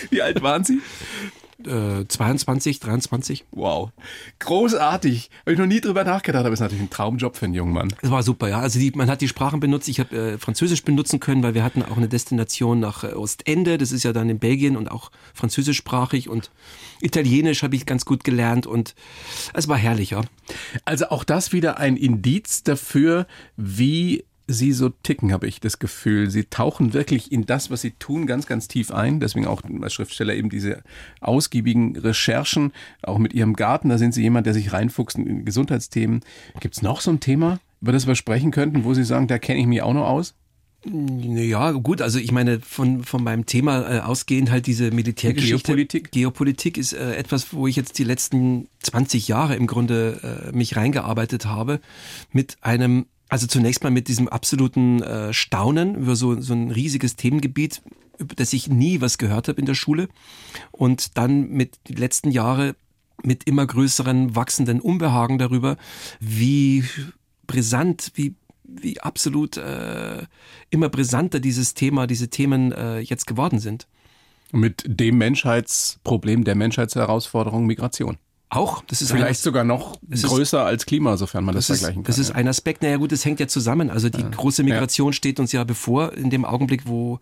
[0.10, 0.80] Wie alt waren Sie?
[1.68, 3.46] Äh, 22, 23.
[3.52, 3.92] Wow.
[4.40, 5.30] Großartig.
[5.42, 7.94] Habe ich noch nie drüber nachgedacht, aber ist natürlich ein Traumjob für einen jungen Mann.
[8.02, 8.60] Es war super, ja.
[8.60, 9.88] Also die, man hat die Sprachen benutzt.
[9.88, 13.78] Ich habe äh, Französisch benutzen können, weil wir hatten auch eine Destination nach äh, Ostende.
[13.78, 16.52] Das ist ja dann in Belgien und auch französischsprachig und
[17.02, 18.96] Italienisch habe ich ganz gut gelernt und
[19.54, 20.22] es war herrlich, ja.
[20.86, 26.30] Also auch das wieder ein Indiz dafür, wie Sie so ticken, habe ich das Gefühl.
[26.30, 29.20] Sie tauchen wirklich in das, was Sie tun, ganz, ganz tief ein.
[29.20, 30.84] Deswegen auch als Schriftsteller eben diese
[31.22, 33.90] ausgiebigen Recherchen, auch mit Ihrem Garten.
[33.90, 36.22] Da sind Sie jemand, der sich reinfuchst in Gesundheitsthemen.
[36.60, 39.40] Gibt es noch so ein Thema, über das wir sprechen könnten, wo Sie sagen, da
[39.40, 40.36] kenne ich mich auch noch aus?
[40.86, 45.58] Ja, gut, also ich meine, von, von meinem Thema äh, ausgehend halt diese Militärgeschichte.
[45.58, 46.12] Geopolitik?
[46.12, 50.76] Geopolitik ist äh, etwas, wo ich jetzt die letzten 20 Jahre im Grunde äh, mich
[50.76, 51.80] reingearbeitet habe
[52.34, 57.16] mit einem also zunächst mal mit diesem absoluten äh, Staunen über so, so ein riesiges
[57.16, 57.82] Themengebiet,
[58.20, 60.08] über das ich nie was gehört habe in der Schule.
[60.70, 62.76] Und dann mit die letzten Jahre
[63.24, 65.78] mit immer größeren, wachsenden Unbehagen darüber,
[66.20, 66.84] wie
[67.48, 70.28] brisant, wie wie absolut äh,
[70.70, 73.88] immer brisanter dieses Thema, diese Themen äh, jetzt geworden sind.
[74.52, 78.20] Mit dem Menschheitsproblem, der Menschheitsherausforderung Migration.
[78.56, 81.80] Auch, das ist vielleicht ein, sogar noch größer ist, als Klima, sofern man das, das
[81.80, 82.08] vergleichen kann.
[82.08, 82.36] Das ist ja.
[82.36, 82.84] ein Aspekt.
[82.84, 83.90] Naja gut, das hängt ja zusammen.
[83.90, 84.30] Also die ja.
[84.30, 85.14] große Migration ja.
[85.14, 87.20] steht uns ja bevor in dem Augenblick, wo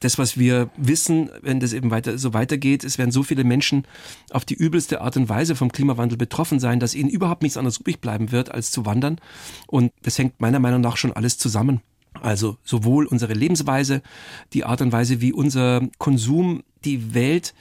[0.00, 3.86] das, was wir wissen, wenn das eben weiter so weitergeht, es werden so viele Menschen
[4.30, 7.78] auf die übelste Art und Weise vom Klimawandel betroffen sein, dass ihnen überhaupt nichts anderes
[7.78, 9.20] übrig bleiben wird, als zu wandern.
[9.66, 11.80] Und das hängt meiner Meinung nach schon alles zusammen.
[12.22, 14.02] Also sowohl unsere Lebensweise,
[14.52, 17.54] die Art und Weise, wie unser Konsum die Welt,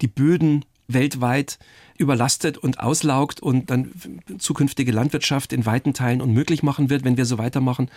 [0.00, 1.58] die Böden weltweit
[1.98, 3.92] überlastet und auslaugt und dann
[4.38, 7.90] zukünftige Landwirtschaft in weiten Teilen unmöglich machen wird, wenn wir so weitermachen.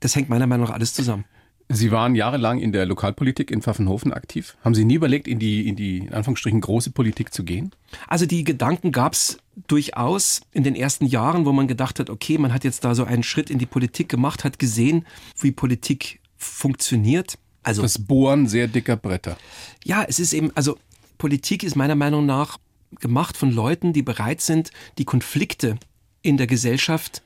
[0.00, 1.24] Das hängt meiner Meinung nach alles zusammen.
[1.70, 4.56] Sie waren jahrelang in der Lokalpolitik in Pfaffenhofen aktiv.
[4.64, 7.72] Haben Sie nie überlegt, in die, in die in Anführungsstrichen große Politik zu gehen?
[8.06, 12.38] Also die Gedanken gab es durchaus in den ersten Jahren, wo man gedacht hat, okay,
[12.38, 15.04] man hat jetzt da so einen Schritt in die Politik gemacht, hat gesehen,
[15.38, 17.38] wie Politik funktioniert.
[17.62, 19.36] Also das Bohren sehr dicker Bretter.
[19.84, 20.78] Ja, es ist eben, also
[21.18, 22.56] Politik ist meiner Meinung nach
[23.00, 25.78] gemacht von Leuten, die bereit sind, die Konflikte
[26.22, 27.22] in der Gesellschaft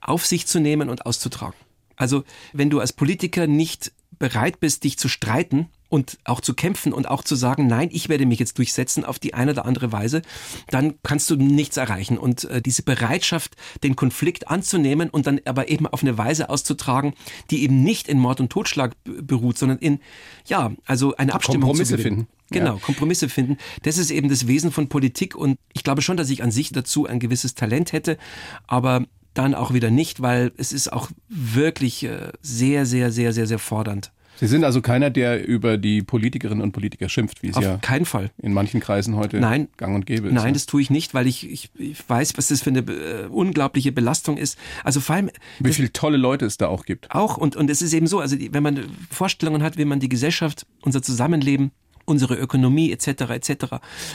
[0.00, 1.56] auf sich zu nehmen und auszutragen.
[1.96, 6.92] Also wenn du als Politiker nicht bereit bist, dich zu streiten und auch zu kämpfen
[6.92, 9.92] und auch zu sagen, nein, ich werde mich jetzt durchsetzen auf die eine oder andere
[9.92, 10.22] Weise,
[10.70, 12.18] dann kannst du nichts erreichen.
[12.18, 17.14] Und äh, diese Bereitschaft, den Konflikt anzunehmen und dann aber eben auf eine Weise auszutragen,
[17.50, 20.00] die eben nicht in Mord und Totschlag beruht, sondern in,
[20.46, 22.26] ja, also eine Abstimmung Kompromisse finden.
[22.50, 22.80] Genau, ja.
[22.80, 23.56] Kompromisse finden.
[23.82, 26.70] Das ist eben das Wesen von Politik und ich glaube schon, dass ich an sich
[26.70, 28.18] dazu ein gewisses Talent hätte,
[28.66, 33.46] aber dann auch wieder nicht, weil es ist auch wirklich äh, sehr, sehr, sehr, sehr,
[33.46, 34.12] sehr fordernd.
[34.36, 37.76] Sie sind also keiner, der über die Politikerinnen und Politiker schimpft, wie es Auf ja
[37.78, 38.30] keinen Fall.
[38.38, 39.68] in manchen Kreisen heute Nein.
[39.76, 40.34] gang und gäbe ist.
[40.34, 43.26] Nein, das tue ich nicht, weil ich, ich, ich weiß, was das für eine äh,
[43.28, 44.58] unglaubliche Belastung ist.
[44.84, 45.30] Also vor allem.
[45.58, 47.10] Wie viele tolle Leute es da auch gibt.
[47.12, 48.80] Auch, und, und es ist eben so, also wenn man
[49.10, 51.72] Vorstellungen hat, wie man die Gesellschaft, unser Zusammenleben
[52.08, 53.08] unsere Ökonomie etc.
[53.30, 53.66] etc.,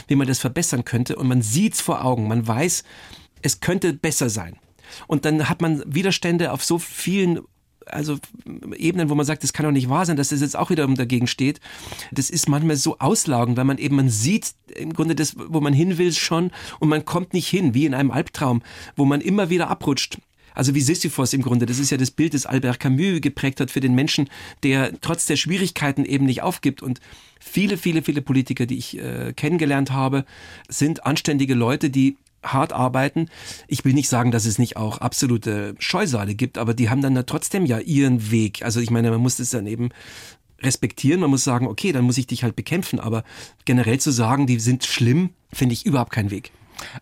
[0.08, 2.84] wie man das verbessern könnte und man sieht's vor Augen, man weiß,
[3.42, 4.56] es könnte besser sein.
[5.06, 7.40] Und dann hat man Widerstände auf so vielen
[7.86, 8.18] also
[8.76, 10.94] Ebenen, wo man sagt, das kann doch nicht wahr sein, dass das jetzt auch wiederum
[10.94, 11.60] dagegen steht.
[12.10, 15.72] Das ist manchmal so auslaugend, weil man eben, man sieht im Grunde das, wo man
[15.72, 18.62] hin will schon und man kommt nicht hin, wie in einem Albtraum,
[18.96, 20.18] wo man immer wieder abrutscht.
[20.54, 21.66] Also wie Sisyphos im Grunde.
[21.66, 24.28] Das ist ja das Bild, das Albert Camus geprägt hat für den Menschen,
[24.62, 26.82] der trotz der Schwierigkeiten eben nicht aufgibt.
[26.82, 27.00] Und
[27.40, 30.24] viele, viele, viele Politiker, die ich äh, kennengelernt habe,
[30.68, 33.28] sind anständige Leute, die hart arbeiten.
[33.68, 37.14] Ich will nicht sagen, dass es nicht auch absolute Scheusale gibt, aber die haben dann
[37.26, 38.64] trotzdem ja ihren Weg.
[38.64, 39.90] Also ich meine, man muss das dann eben
[40.62, 41.20] respektieren.
[41.20, 43.00] Man muss sagen, okay, dann muss ich dich halt bekämpfen.
[43.00, 43.24] Aber
[43.64, 46.52] generell zu sagen, die sind schlimm, finde ich überhaupt keinen Weg.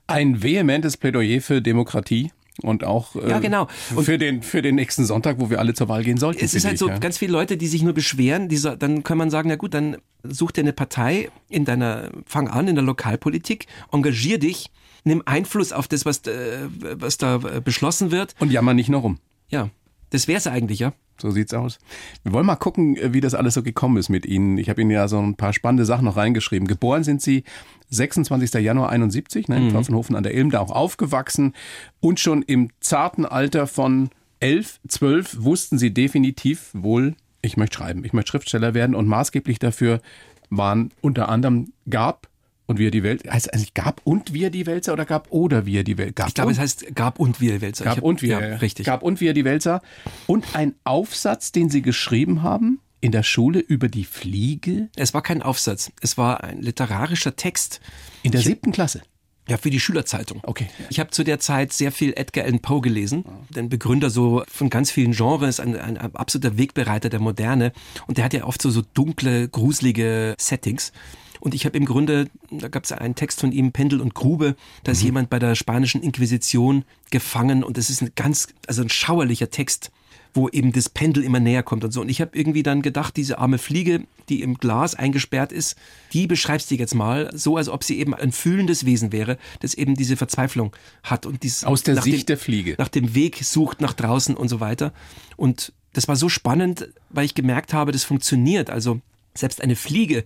[0.06, 2.30] Ein vehementes Plädoyer für Demokratie
[2.62, 3.68] und auch äh, ja, genau.
[3.94, 6.44] und für den für den nächsten Sonntag, wo wir alle zur Wahl gehen sollten.
[6.44, 6.98] Es ist halt ich, so ja.
[6.98, 9.72] ganz viele Leute, die sich nur beschweren, die so, dann kann man sagen, na gut,
[9.72, 14.70] dann such dir eine Partei in deiner fang an in der Lokalpolitik, engagier dich,
[15.04, 19.00] nimm Einfluss auf das, was äh, was da äh, beschlossen wird und jammer nicht nur
[19.00, 19.18] rum.
[19.48, 19.70] Ja,
[20.10, 20.92] das wäre es eigentlich, ja.
[21.20, 21.78] So sieht's aus.
[22.22, 24.58] Wir wollen mal gucken, äh, wie das alles so gekommen ist mit Ihnen.
[24.58, 26.66] Ich habe Ihnen ja so ein paar spannende Sachen noch reingeschrieben.
[26.66, 27.44] Geboren sind Sie
[27.90, 28.54] 26.
[28.54, 29.70] Januar 71, ne, in mhm.
[29.72, 31.54] Pfaffenhofen an der Ilm, da auch aufgewachsen
[32.00, 38.04] und schon im zarten Alter von 11, 12 wussten Sie definitiv wohl, ich möchte schreiben,
[38.04, 40.00] ich möchte Schriftsteller werden und maßgeblich dafür
[40.48, 42.28] waren unter anderem Gab,
[42.70, 43.28] und wir die Welt.
[43.28, 46.26] Heißt eigentlich gab und wir die Wälzer oder gab oder wir die Wälzer?
[46.28, 47.84] Ich glaube, es heißt gab und wir die Wälzer.
[47.84, 48.86] Gab hab, und wir, ja, richtig.
[48.86, 49.82] Gab und wir die Wälzer.
[50.28, 54.88] Und ein Aufsatz, den Sie geschrieben haben in der Schule über die Fliege?
[54.94, 55.90] Es war kein Aufsatz.
[56.00, 57.80] Es war ein literarischer Text.
[58.22, 59.02] In der ich, siebten Klasse?
[59.48, 60.38] Ja, für die Schülerzeitung.
[60.44, 60.68] Okay.
[60.90, 64.70] Ich habe zu der Zeit sehr viel Edgar Allan Poe gelesen, den Begründer so von
[64.70, 67.72] ganz vielen Genres, ein, ein absoluter Wegbereiter der Moderne.
[68.06, 70.92] Und der hat ja oft so, so dunkle, gruselige Settings.
[71.40, 74.56] Und ich habe im Grunde, da gab es einen Text von ihm, Pendel und Grube,
[74.84, 75.06] da ist mhm.
[75.06, 79.90] jemand bei der spanischen Inquisition gefangen und das ist ein ganz, also ein schauerlicher Text
[80.34, 82.00] wo eben das Pendel immer näher kommt und so.
[82.00, 85.76] Und ich habe irgendwie dann gedacht, diese arme Fliege, die im Glas eingesperrt ist,
[86.12, 89.74] die beschreibst du jetzt mal so, als ob sie eben ein fühlendes Wesen wäre, das
[89.74, 93.40] eben diese Verzweiflung hat und dieses aus der Sicht dem, der Fliege nach dem Weg
[93.42, 94.92] sucht nach draußen und so weiter.
[95.36, 98.70] Und das war so spannend, weil ich gemerkt habe, das funktioniert.
[98.70, 99.00] Also
[99.34, 100.24] selbst eine Fliege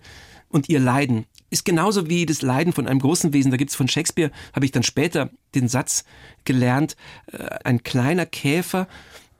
[0.55, 3.51] und ihr Leiden ist genauso wie das Leiden von einem großen Wesen.
[3.51, 6.05] Da gibt es von Shakespeare, habe ich dann später den Satz
[6.45, 6.95] gelernt,
[7.27, 8.87] äh, ein kleiner Käfer,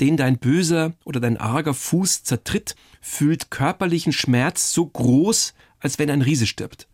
[0.02, 6.10] den dein böser oder dein arger Fuß zertritt, fühlt körperlichen Schmerz so groß, als wenn
[6.10, 6.90] ein Riese stirbt.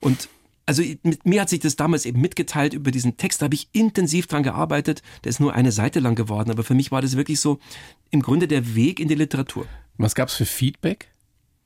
[0.00, 0.30] Und
[0.64, 3.68] also mit mir hat sich das damals eben mitgeteilt über diesen Text, da habe ich
[3.72, 5.02] intensiv dran gearbeitet.
[5.24, 7.58] Der ist nur eine Seite lang geworden, aber für mich war das wirklich so
[8.10, 9.66] im Grunde der Weg in die Literatur.
[9.98, 11.12] Was gab es für Feedback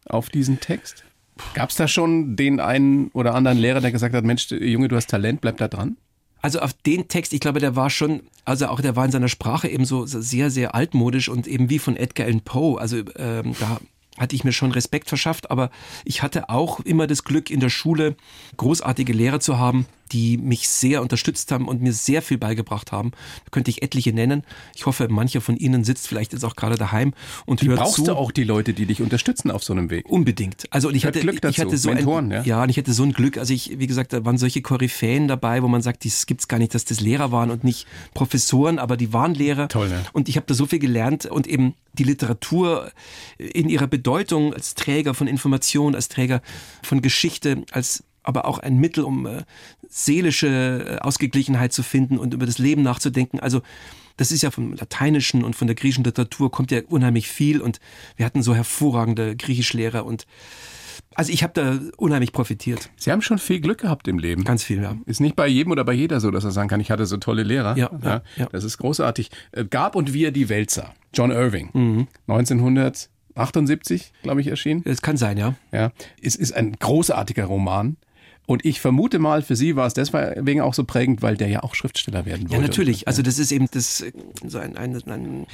[0.05, 1.05] auf diesen Text?
[1.55, 4.97] Gab es da schon den einen oder anderen Lehrer, der gesagt hat, Mensch, Junge, du
[4.97, 5.97] hast Talent, bleib da dran?
[6.41, 9.29] Also auf den Text, ich glaube, der war schon, also auch der war in seiner
[9.29, 12.81] Sprache eben so sehr, sehr altmodisch und eben wie von Edgar Allan Poe.
[12.81, 13.81] Also ähm, da
[14.19, 15.71] hatte ich mir schon Respekt verschafft, aber
[16.05, 18.17] ich hatte auch immer das Glück, in der Schule
[18.57, 23.13] großartige Lehrer zu haben, die mich sehr unterstützt haben und mir sehr viel beigebracht haben.
[23.45, 24.45] Da könnte ich etliche nennen.
[24.75, 27.15] Ich hoffe, mancher von Ihnen sitzt vielleicht jetzt auch gerade daheim
[27.47, 28.05] und die hört brauchst zu.
[28.05, 30.09] du auch die Leute, die dich unterstützen auf so einem Weg.
[30.09, 30.65] Unbedingt.
[30.71, 31.53] Also und ich hatte, Glück dazu.
[31.53, 32.43] ich hatte so Mentoren, ein, ja.
[32.43, 33.39] ja, und ich hatte so ein Glück.
[33.39, 36.59] Also ich, wie gesagt, da waren solche Koryphäen dabei, wo man sagt, das gibt's gar
[36.59, 39.69] nicht, dass das Lehrer waren und nicht Professoren, aber die waren Lehrer.
[39.69, 40.03] Toll, ja.
[40.13, 42.91] Und ich habe da so viel gelernt und eben die Literatur
[43.39, 46.43] in ihrer Bedeutung als Träger von Information, als Träger
[46.83, 49.43] von Geschichte, als aber auch ein Mittel, um äh,
[49.89, 53.41] seelische äh, Ausgeglichenheit zu finden und über das Leben nachzudenken.
[53.41, 53.63] Also
[54.17, 57.81] das ist ja vom Lateinischen und von der griechischen Literatur kommt ja unheimlich viel und
[58.17, 60.27] wir hatten so hervorragende Griechischlehrer und
[61.15, 62.91] also ich habe da unheimlich profitiert.
[62.97, 64.45] Sie haben schon viel Glück gehabt im Leben.
[64.45, 64.97] Ganz viel, ja.
[65.05, 67.19] Ist nicht bei jedem oder bei jeder so, dass er sagen kann, ich hatte so
[67.19, 67.77] tolle Lehrer.
[67.77, 68.47] Ja, ja, ja.
[68.51, 69.31] Das ist großartig.
[69.53, 70.95] Äh, Gab und wir die Wälzer.
[71.13, 71.69] John Irving.
[71.73, 72.09] Mhm.
[72.29, 74.83] 1978, glaube ich, erschienen.
[74.85, 75.55] Das kann sein, ja.
[75.71, 75.93] Ja.
[76.23, 77.97] Es ist ein großartiger Roman.
[78.45, 81.63] Und ich vermute mal, für Sie war es deswegen auch so prägend, weil der ja
[81.63, 82.55] auch Schriftsteller werden wollte.
[82.55, 83.07] Ja, natürlich.
[83.07, 84.05] Also das ist eben das,
[84.45, 85.47] so ein, ein, ein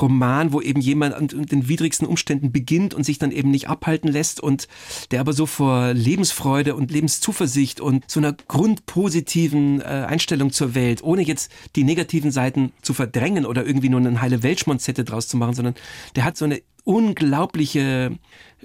[0.00, 4.08] Roman, wo eben jemand an den widrigsten Umständen beginnt und sich dann eben nicht abhalten
[4.08, 4.68] lässt und
[5.10, 11.02] der aber so vor Lebensfreude und Lebenszuversicht und so einer grundpositiven äh, Einstellung zur Welt,
[11.02, 15.36] ohne jetzt die negativen Seiten zu verdrängen oder irgendwie nur eine heile Weltschmonzette draus zu
[15.36, 15.74] machen, sondern
[16.14, 18.18] der hat so eine unglaubliche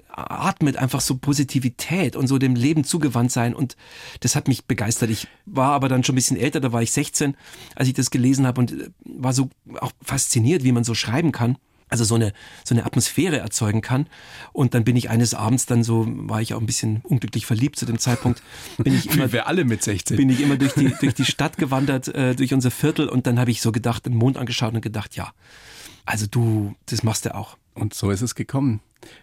[0.08, 3.76] atmet einfach so Positivität und so dem Leben zugewandt sein und
[4.22, 5.10] das hat mich begeistert.
[5.10, 7.36] Ich war aber dann schon ein bisschen älter, da war ich 16,
[7.76, 9.50] als ich das gelesen habe und äh, war so
[9.82, 11.58] auch fasziniert, wie man so schreiben kann.
[11.90, 12.32] Also so eine,
[12.64, 14.08] so eine Atmosphäre erzeugen kann.
[14.52, 17.76] Und dann bin ich eines Abends dann so, war ich auch ein bisschen unglücklich verliebt
[17.76, 18.42] zu dem Zeitpunkt.
[18.78, 20.18] Bin ich immer, wir alle mit 16.
[20.18, 23.38] bin ich immer durch die, durch die Stadt gewandert, äh, durch unser Viertel und dann
[23.38, 25.34] habe ich so gedacht, den Mond angeschaut und gedacht, ja,
[26.06, 27.58] also du, das machst du auch.
[27.74, 28.82] Und so ist es gekommen.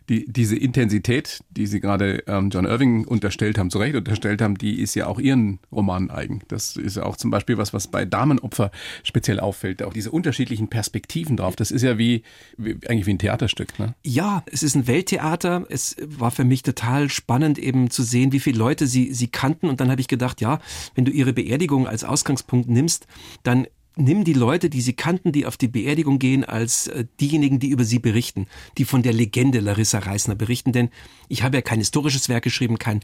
[0.08, 4.58] Die, diese Intensität, die Sie gerade ähm, John Irving unterstellt haben, zu Recht unterstellt haben,
[4.58, 6.42] die ist ja auch Ihren Romanen eigen.
[6.48, 8.70] Das ist ja auch zum Beispiel was, was bei Damenopfer
[9.02, 9.82] speziell auffällt.
[9.82, 11.56] Auch diese unterschiedlichen Perspektiven drauf.
[11.56, 12.22] Das ist ja wie,
[12.58, 13.78] wie eigentlich wie ein Theaterstück.
[13.78, 13.94] Ne?
[14.04, 15.66] Ja, es ist ein Welttheater.
[15.70, 19.68] Es war für mich total spannend eben zu sehen, wie viele Leute sie, sie kannten.
[19.68, 20.60] Und dann habe ich gedacht, ja,
[20.94, 23.06] wenn du ihre Beerdigung als Ausgangspunkt nimmst,
[23.44, 23.66] dann
[24.00, 27.68] nimm die Leute, die sie kannten, die auf die Beerdigung gehen, als äh, diejenigen, die
[27.68, 28.46] über sie berichten,
[28.78, 30.72] die von der Legende Larissa Reisner berichten.
[30.72, 30.90] Denn
[31.28, 33.00] ich habe ja kein historisches Werk geschrieben, kein,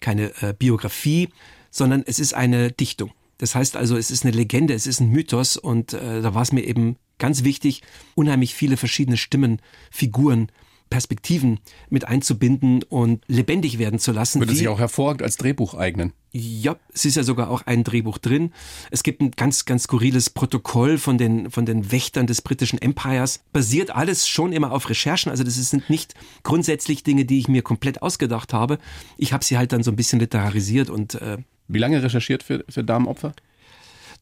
[0.00, 1.28] keine äh, Biografie,
[1.70, 3.12] sondern es ist eine Dichtung.
[3.38, 6.42] Das heißt also, es ist eine Legende, es ist ein Mythos und äh, da war
[6.42, 7.82] es mir eben ganz wichtig,
[8.14, 9.60] unheimlich viele verschiedene Stimmen,
[9.90, 10.50] Figuren,
[10.90, 14.40] Perspektiven mit einzubinden und lebendig werden zu lassen.
[14.40, 16.12] Würde sich auch hervorragend als Drehbuch eignen.
[16.32, 18.52] ja, es ist ja sogar auch ein Drehbuch drin.
[18.90, 23.40] Es gibt ein ganz, ganz skurriles Protokoll von den, von den Wächtern des britischen Empires.
[23.52, 25.30] Basiert alles schon immer auf Recherchen.
[25.30, 28.78] Also das sind nicht grundsätzlich Dinge, die ich mir komplett ausgedacht habe.
[29.16, 31.38] Ich habe sie halt dann so ein bisschen literarisiert und äh,
[31.68, 33.32] Wie lange recherchiert für, für Damenopfer?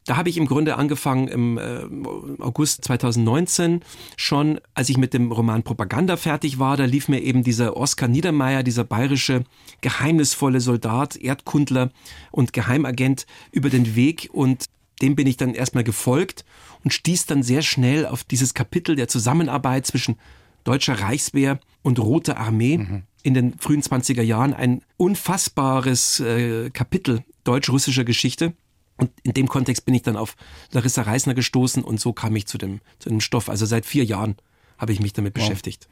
[0.09, 3.83] Da habe ich im Grunde angefangen im äh, August 2019
[4.17, 6.79] schon, als ich mit dem Roman Propaganda fertig war.
[6.79, 9.45] Da lief mir eben dieser Oskar Niedermeyer, dieser bayerische
[9.83, 11.91] geheimnisvolle Soldat, Erdkundler
[12.31, 14.65] und Geheimagent über den Weg und
[15.03, 16.47] dem bin ich dann erstmal gefolgt
[16.83, 20.17] und stieß dann sehr schnell auf dieses Kapitel der Zusammenarbeit zwischen
[20.65, 24.55] deutscher Reichswehr und Rote Armee in den frühen 20er Jahren.
[24.55, 28.55] Ein unfassbares äh, Kapitel deutsch-russischer Geschichte.
[28.99, 30.37] Und in dem Kontext bin ich dann auf
[30.73, 33.49] Larissa Reisner gestoßen und so kam ich zu dem, zu dem Stoff.
[33.49, 34.37] Also seit vier Jahren
[34.77, 35.89] habe ich mich damit beschäftigt.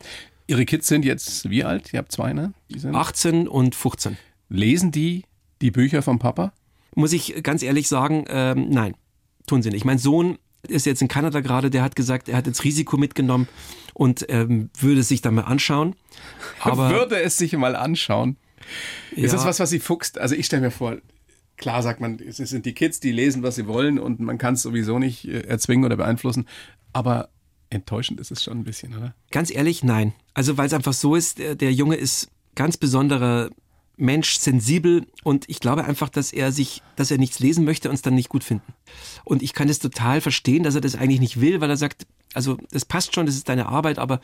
[0.48, 1.92] Ihre Kids sind jetzt wie alt?
[1.92, 2.52] Ihr habt zwei, ne?
[2.68, 4.16] Die sind 18 und 15.
[4.48, 5.24] Lesen die
[5.60, 6.52] die Bücher vom Papa?
[6.94, 8.94] Muss ich ganz ehrlich sagen, ähm, nein,
[9.46, 9.84] tun sie nicht.
[9.84, 13.48] Mein Sohn ist jetzt in Kanada gerade, der hat gesagt, er hat jetzt Risiko mitgenommen
[13.94, 15.94] und ähm, würde sich da mal anschauen.
[16.60, 18.36] Aber würde es sich mal anschauen.
[19.14, 19.24] Ja.
[19.24, 20.18] Ist das was, was sie fuchst?
[20.18, 20.96] Also ich stelle mir vor,
[21.56, 24.54] klar sagt man, es sind die Kids, die lesen, was sie wollen und man kann
[24.54, 26.46] es sowieso nicht äh, erzwingen oder beeinflussen.
[26.92, 27.28] Aber
[27.70, 29.14] enttäuschend ist es schon ein bisschen, oder?
[29.30, 30.12] Ganz ehrlich, nein.
[30.34, 33.50] Also weil es einfach so ist, der, der Junge ist ganz besonderer
[33.96, 37.94] Mensch, sensibel und ich glaube einfach, dass er sich, dass er nichts lesen möchte und
[37.94, 38.74] es dann nicht gut finden.
[39.24, 42.06] Und ich kann es total verstehen, dass er das eigentlich nicht will, weil er sagt,
[42.34, 44.20] also das passt schon, das ist deine Arbeit, aber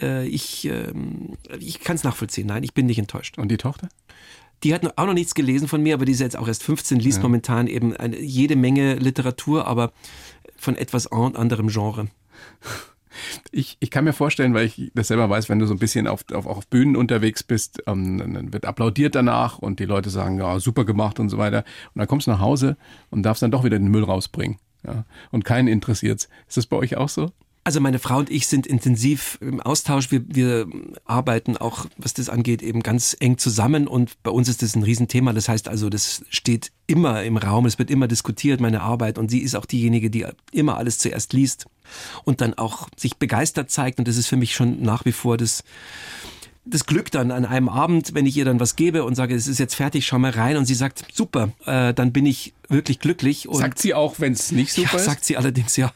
[0.00, 0.92] äh, ich, äh,
[1.58, 2.46] ich kann es nachvollziehen.
[2.46, 3.38] Nein, ich bin nicht enttäuscht.
[3.38, 3.88] Und die Tochter?
[4.64, 6.98] Die hat auch noch nichts gelesen von mir, aber die ist jetzt auch erst 15,
[6.98, 7.22] liest ja.
[7.22, 9.92] momentan eben eine, jede Menge Literatur, aber
[10.56, 12.08] von etwas anderem Genre.
[13.50, 16.06] Ich, ich kann mir vorstellen, weil ich das selber weiß, wenn du so ein bisschen
[16.06, 20.38] auf, auf, auf Bühnen unterwegs bist, ähm, dann wird applaudiert danach und die Leute sagen,
[20.38, 21.64] ja, super gemacht und so weiter.
[21.94, 22.76] Und dann kommst du nach Hause
[23.10, 24.58] und darfst dann doch wieder den Müll rausbringen.
[24.86, 26.28] Ja, und keinen interessiert's.
[26.46, 27.32] Ist das bei euch auch so?
[27.64, 30.10] Also meine Frau und ich sind intensiv im Austausch.
[30.10, 30.66] Wir, wir
[31.04, 34.82] arbeiten auch, was das angeht, eben ganz eng zusammen und bei uns ist das ein
[34.82, 35.32] Riesenthema.
[35.32, 39.30] Das heißt also, das steht immer im Raum, es wird immer diskutiert, meine Arbeit und
[39.30, 41.66] sie ist auch diejenige, die immer alles zuerst liest
[42.24, 43.98] und dann auch sich begeistert zeigt.
[43.98, 45.62] Und das ist für mich schon nach wie vor das,
[46.70, 49.46] das Glück dann an einem Abend, wenn ich ihr dann was gebe und sage, es
[49.46, 52.98] ist jetzt fertig, schau mal rein und sie sagt, super, äh, dann bin ich wirklich
[52.98, 53.48] glücklich.
[53.48, 55.04] Und sagt sie auch, wenn es nicht super ja, ist?
[55.04, 55.92] sagt sie allerdings ja.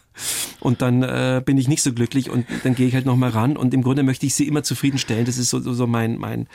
[0.61, 3.57] Und dann äh, bin ich nicht so glücklich und dann gehe ich halt nochmal ran
[3.57, 5.25] und im Grunde möchte ich sie immer zufriedenstellen.
[5.25, 6.49] Das ist so, so, so mein, mein,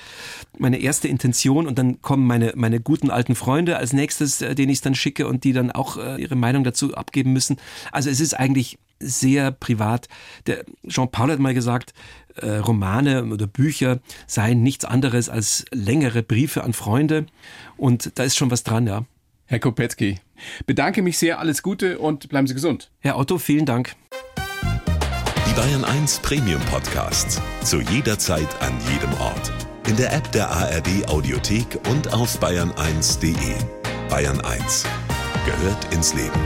[0.57, 4.70] meine erste Intention und dann kommen meine, meine guten alten Freunde als nächstes, äh, denen
[4.72, 7.57] ich es dann schicke und die dann auch äh, ihre Meinung dazu abgeben müssen.
[7.91, 10.08] Also es ist eigentlich sehr privat.
[10.45, 11.93] Der Jean-Paul hat mal gesagt,
[12.36, 17.26] äh, Romane oder Bücher seien nichts anderes als längere Briefe an Freunde.
[17.78, 19.06] Und da ist schon was dran, ja.
[19.45, 20.20] Herr Kopetzky,
[20.66, 22.91] bedanke mich sehr, alles Gute und bleiben Sie gesund.
[23.00, 23.95] Herr Otto, vielen Dank.
[25.48, 27.41] Die Bayern 1 Premium Podcasts.
[27.64, 29.54] Zu jeder Zeit, an jedem Ort.
[29.88, 33.56] In der App der ARD Audiothek und auf bayern1.de.
[34.10, 34.86] Bayern 1
[35.45, 36.41] gehört ins Leben.